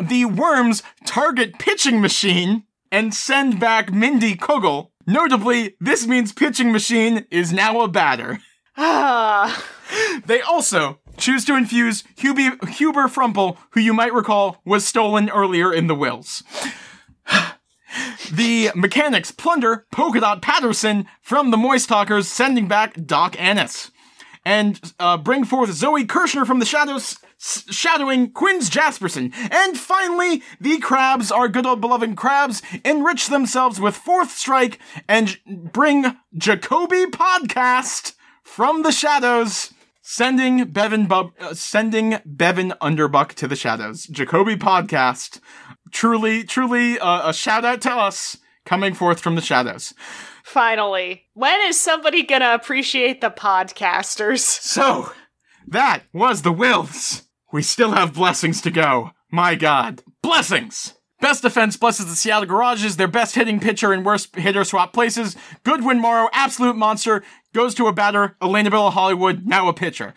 [0.00, 4.90] The Worms target Pitching Machine and send back Mindy Kogel.
[5.06, 8.38] Notably, this means Pitching Machine is now a batter.
[8.76, 9.64] Ah,
[10.24, 15.72] They also choose to infuse Hubie, Huber Frumple, who you might recall was stolen earlier
[15.72, 16.42] in the wills.
[18.32, 23.92] the mechanics plunder Polka Dot Patterson from the Moist Talkers, sending back Doc Annis.
[24.44, 29.32] And uh, bring forth Zoe Kirshner from the shadows, s- shadowing Quinn's Jasperson.
[29.52, 35.28] And finally, the crabs, our good old beloved crabs, enrich themselves with fourth strike and
[35.28, 39.72] j- bring Jacoby podcast from the shadows.
[40.04, 44.04] Sending Bevan Bub- uh, sending Bevan Underbuck to the shadows.
[44.04, 45.38] Jacoby podcast.
[45.92, 48.36] Truly, truly uh, a shout out to us
[48.66, 49.94] coming forth from the shadows.
[50.42, 51.22] Finally.
[51.34, 54.40] When is somebody gonna appreciate the podcasters?
[54.40, 55.12] So,
[55.68, 57.22] that was the Wills.
[57.52, 59.12] We still have blessings to go.
[59.30, 60.02] My god.
[60.20, 60.94] Blessings!
[61.20, 65.36] Best defense blesses the Seattle Garages, their best hitting pitcher and worst hitter swap places.
[65.62, 67.22] Goodwin Morrow, absolute monster,
[67.52, 68.36] goes to a batter.
[68.40, 70.14] Elena Bill Hollywood, now a pitcher.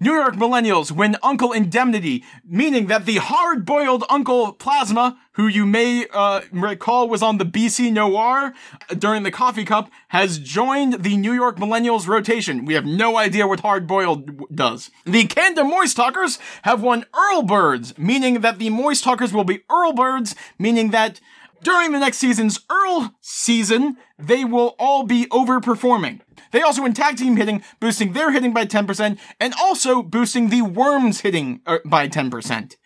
[0.00, 5.64] New York Millennials win Uncle Indemnity, meaning that the hard boiled Uncle Plasma, who you
[5.64, 8.52] may uh, recall was on the BC Noir
[8.98, 12.64] during the coffee cup, has joined the New York Millennials rotation.
[12.64, 14.90] We have no idea what hard boiled does.
[15.06, 19.62] The Canada Moist Talkers have won Earl Birds, meaning that the Moist Talkers will be
[19.70, 21.20] Earl Birds, meaning that
[21.64, 26.20] during the next season's Earl season, they will all be overperforming.
[26.52, 30.62] They also win tag team hitting, boosting their hitting by 10%, and also boosting the
[30.62, 32.76] Worms hitting uh, by 10%.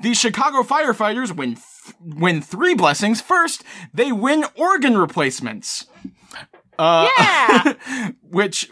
[0.00, 3.20] The Chicago Firefighters win th- win three blessings.
[3.20, 5.86] First, they win organ replacements.
[6.78, 7.72] Uh, Yeah!
[8.30, 8.68] which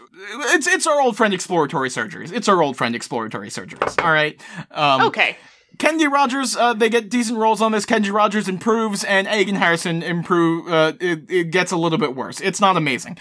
[0.53, 2.31] it's it's our old friend exploratory surgeries.
[2.31, 4.01] It's our old friend exploratory surgeries.
[4.01, 4.39] All right.
[4.71, 5.37] Um, okay.
[5.77, 7.85] Kennedy Rodgers, uh, they get decent roles on this.
[7.85, 10.71] Kennedy Rodgers improves, and Agan Harrison improve.
[10.71, 12.41] Uh, it, it gets a little bit worse.
[12.41, 13.17] It's not amazing.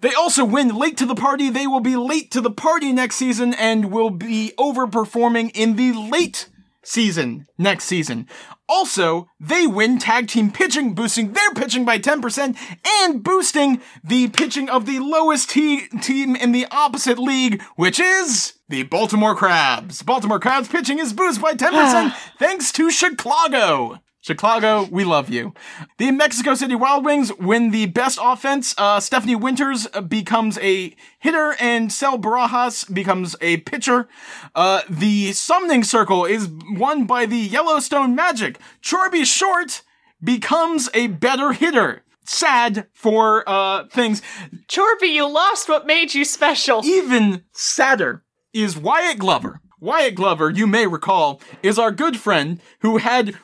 [0.00, 1.48] They also win late to the party.
[1.50, 5.92] They will be late to the party next season and will be overperforming in the
[5.92, 6.48] late
[6.82, 8.28] season next season.
[8.68, 12.56] Also, they win tag team pitching, boosting their pitching by 10%
[13.02, 18.54] and boosting the pitching of the lowest te- team in the opposite league, which is
[18.68, 20.02] the Baltimore Crabs.
[20.02, 24.00] Baltimore Crabs pitching is boosted by 10% thanks to Chicago.
[24.26, 25.54] Chicago, we love you.
[25.98, 28.74] The Mexico City Wild Wings win the best offense.
[28.76, 34.08] Uh, Stephanie Winters uh, becomes a hitter and Cell Barajas becomes a pitcher.
[34.52, 38.58] Uh, the Summoning Circle is won by the Yellowstone Magic.
[38.82, 39.82] Chorby Short
[40.20, 42.02] becomes a better hitter.
[42.24, 44.22] Sad for, uh, things.
[44.66, 46.84] Chorby, you lost what made you special.
[46.84, 49.60] Even sadder is Wyatt Glover.
[49.78, 53.36] Wyatt Glover, you may recall, is our good friend who had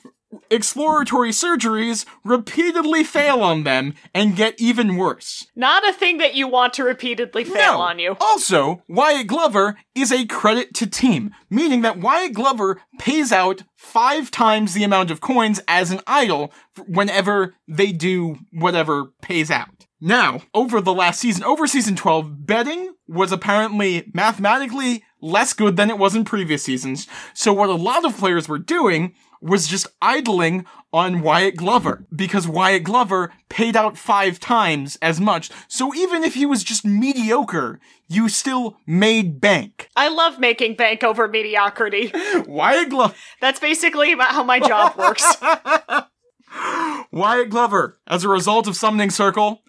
[0.50, 5.46] exploratory surgeries repeatedly fail on them and get even worse.
[5.54, 8.16] Not a thing that you want to repeatedly fail on you.
[8.20, 14.30] Also, Wyatt Glover is a credit to team, meaning that Wyatt Glover pays out five
[14.30, 16.52] times the amount of coins as an idol
[16.86, 19.86] whenever they do whatever pays out.
[20.04, 25.90] Now, over the last season, over season 12, betting was apparently mathematically less good than
[25.90, 27.06] it was in previous seasons.
[27.34, 32.46] So what a lot of players were doing was just idling on Wyatt Glover because
[32.46, 35.50] Wyatt Glover paid out five times as much.
[35.68, 39.88] So even if he was just mediocre, you still made bank.
[39.96, 42.12] I love making bank over mediocrity.
[42.46, 45.24] Wyatt Glover, That's basically about how my job works.
[47.10, 49.62] Wyatt Glover, as a result of Summoning Circle,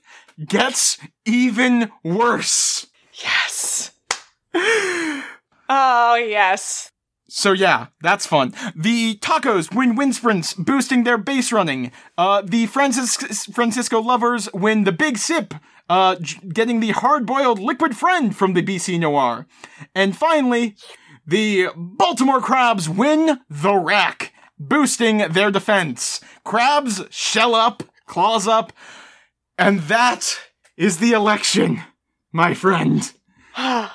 [0.45, 2.87] gets even worse.
[3.13, 3.91] yes.
[5.69, 6.91] Oh, yes.
[7.35, 8.53] So yeah, that's fun.
[8.75, 11.91] The tacos win wind sprints, boosting their base running.
[12.15, 15.55] Uh, the Francis- Francisco lovers win the big sip,
[15.89, 19.47] uh, j- getting the hard-boiled liquid friend from the BC Noir.
[19.95, 20.75] And finally,
[21.25, 26.21] the Baltimore Crabs win the rack, boosting their defense.
[26.43, 28.71] Crabs shell up, claws up,
[29.57, 30.37] and that
[30.77, 31.81] is the election,
[32.31, 33.11] my friend.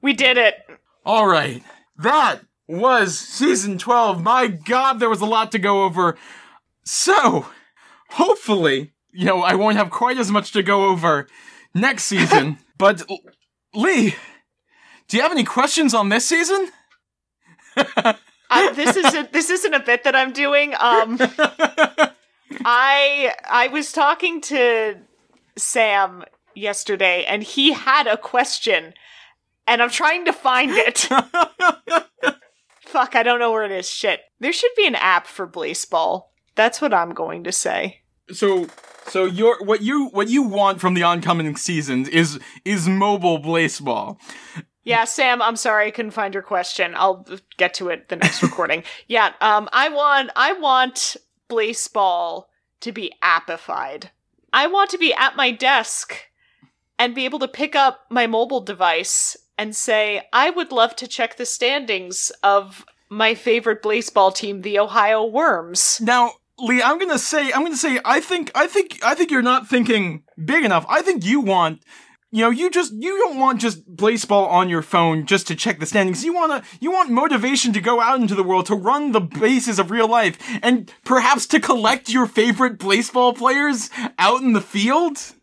[0.00, 0.54] We did it.
[1.04, 1.62] All right.
[1.96, 4.22] That was season 12.
[4.22, 6.16] My god, there was a lot to go over.
[6.84, 7.46] So,
[8.10, 11.28] hopefully, you know, I won't have quite as much to go over
[11.74, 12.58] next season.
[12.78, 13.02] but,
[13.74, 14.14] Lee,
[15.08, 16.70] do you have any questions on this season?
[17.76, 20.74] I, this isn't this isn't a bit that I'm doing.
[20.78, 21.18] Um,
[22.64, 24.96] I I was talking to
[25.56, 26.24] Sam
[26.54, 28.94] yesterday, and he had a question,
[29.66, 30.98] and I'm trying to find it.
[32.80, 33.88] Fuck, I don't know where it is.
[33.88, 36.24] Shit, there should be an app for Blaseball.
[36.54, 38.02] That's what I'm going to say.
[38.30, 38.66] so,
[39.06, 44.18] so your what you what you want from the oncoming seasons is is mobile baseball.
[44.84, 46.94] Yeah, Sam, I'm sorry I couldn't find your question.
[46.96, 47.24] I'll
[47.56, 48.82] get to it the next recording.
[49.08, 51.16] Yeah, um I want I want
[51.48, 52.44] Blaseball
[52.80, 54.10] to be appified.
[54.52, 56.16] I want to be at my desk
[56.98, 61.06] and be able to pick up my mobile device and say, I would love to
[61.06, 66.00] check the standings of my favorite baseball team, the Ohio Worms.
[66.00, 69.42] Now, Lee, I'm gonna say, I'm gonna say, I think, I think, I think you're
[69.42, 70.86] not thinking big enough.
[70.88, 71.82] I think you want,
[72.30, 75.78] you know, you just, you don't want just baseball on your phone just to check
[75.80, 76.24] the standings.
[76.24, 79.78] You wanna, you want motivation to go out into the world, to run the bases
[79.78, 85.34] of real life, and perhaps to collect your favorite baseball players out in the field.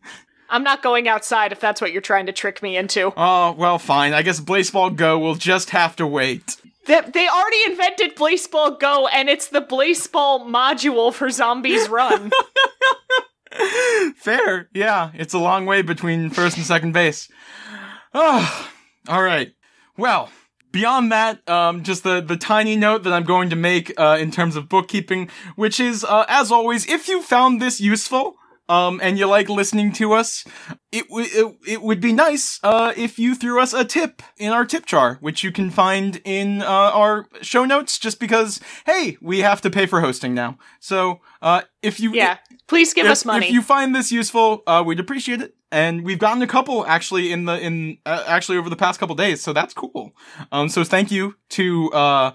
[0.50, 3.14] I'm not going outside if that's what you're trying to trick me into.
[3.16, 4.14] Oh, well, fine.
[4.14, 6.58] I guess Baseball Go will just have to wait.
[6.86, 12.32] They, they already invented Baseball Go, and it's the Baseball module for Zombies Run.
[14.16, 14.70] Fair.
[14.74, 17.30] Yeah, it's a long way between first and second base.
[18.14, 18.72] Oh,
[19.08, 19.54] all right.
[19.98, 20.30] Well,
[20.72, 24.32] beyond that, um, just the, the tiny note that I'm going to make uh, in
[24.32, 28.39] terms of bookkeeping, which is, uh, as always, if you found this useful,
[28.70, 30.46] um, and you like listening to us,
[30.92, 34.54] it, w- it, it would be nice, uh, if you threw us a tip in
[34.54, 39.18] our tip jar, which you can find in, uh, our show notes, just because, hey,
[39.20, 40.58] we have to pay for hosting now.
[40.80, 42.38] So, uh, if you, yeah.
[42.68, 43.48] Please give if, us money.
[43.48, 45.56] If you find this useful, uh, we'd appreciate it.
[45.72, 49.16] And we've gotten a couple actually in the in uh, actually over the past couple
[49.16, 50.16] days, so that's cool.
[50.52, 52.32] Um, so thank you to uh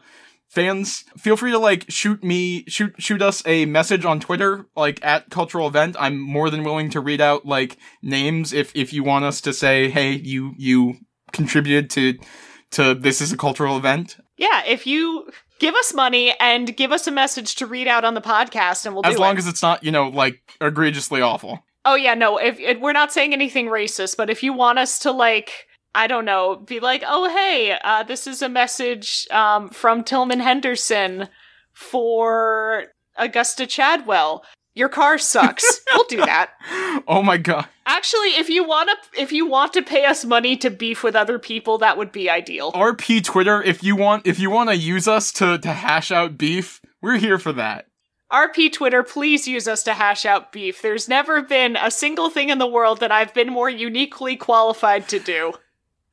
[0.54, 1.04] fans.
[1.18, 5.30] Feel free to like shoot me shoot shoot us a message on Twitter like at
[5.30, 5.96] cultural event.
[5.98, 9.52] I'm more than willing to read out like names if if you want us to
[9.52, 10.94] say, hey, you you
[11.32, 12.18] contributed to
[12.72, 14.16] to this is a cultural event.
[14.36, 15.28] yeah, if you
[15.60, 18.94] give us money and give us a message to read out on the podcast, and
[18.94, 19.38] we'll As do long it.
[19.38, 21.64] as it's not you know like egregiously awful.
[21.84, 22.38] Oh yeah, no.
[22.38, 26.06] If, if we're not saying anything racist, but if you want us to like, I
[26.06, 31.28] don't know, be like, oh hey, uh, this is a message um, from Tillman Henderson
[31.72, 32.86] for
[33.16, 34.44] Augusta Chadwell.
[34.74, 35.82] Your car sucks.
[35.94, 36.50] we'll do that.
[37.06, 37.66] Oh my god.
[37.86, 41.14] Actually, if you want to, if you want to pay us money to beef with
[41.14, 42.72] other people, that would be ideal.
[42.72, 46.36] RP Twitter, if you want if you want to use us to to hash out
[46.36, 47.86] beef, we're here for that.
[48.32, 50.82] RP Twitter, please use us to hash out beef.
[50.82, 55.08] There's never been a single thing in the world that I've been more uniquely qualified
[55.10, 55.52] to do.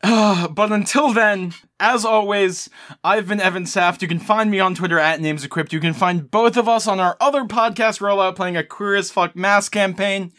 [0.04, 2.70] Ah, but until then, as always,
[3.04, 4.02] I've been Evan Saft.
[4.02, 5.74] You can find me on Twitter at Names Equipped.
[5.74, 9.12] You can find both of us on our other podcast rollout playing a queer as
[9.12, 10.32] fuck mass campaign.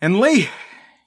[0.00, 0.48] And Lee,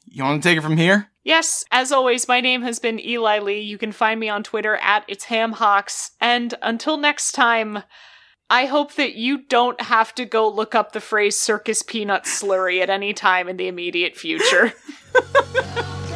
[0.05, 1.09] you want to take it from here?
[1.23, 3.61] Yes, as always, my name has been Eli Lee.
[3.61, 6.11] You can find me on Twitter at it's hamhawks.
[6.21, 7.83] And until next time,
[8.49, 12.81] I hope that you don't have to go look up the phrase circus peanut slurry
[12.81, 14.73] at any time in the immediate future.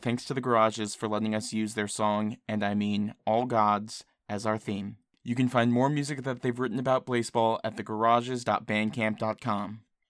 [0.00, 4.04] thanks to the Garages for letting us use their song, and I mean All Gods,
[4.28, 4.96] as our theme.
[5.24, 9.80] You can find more music that they've written about baseball at thegarages.bandcamp.com.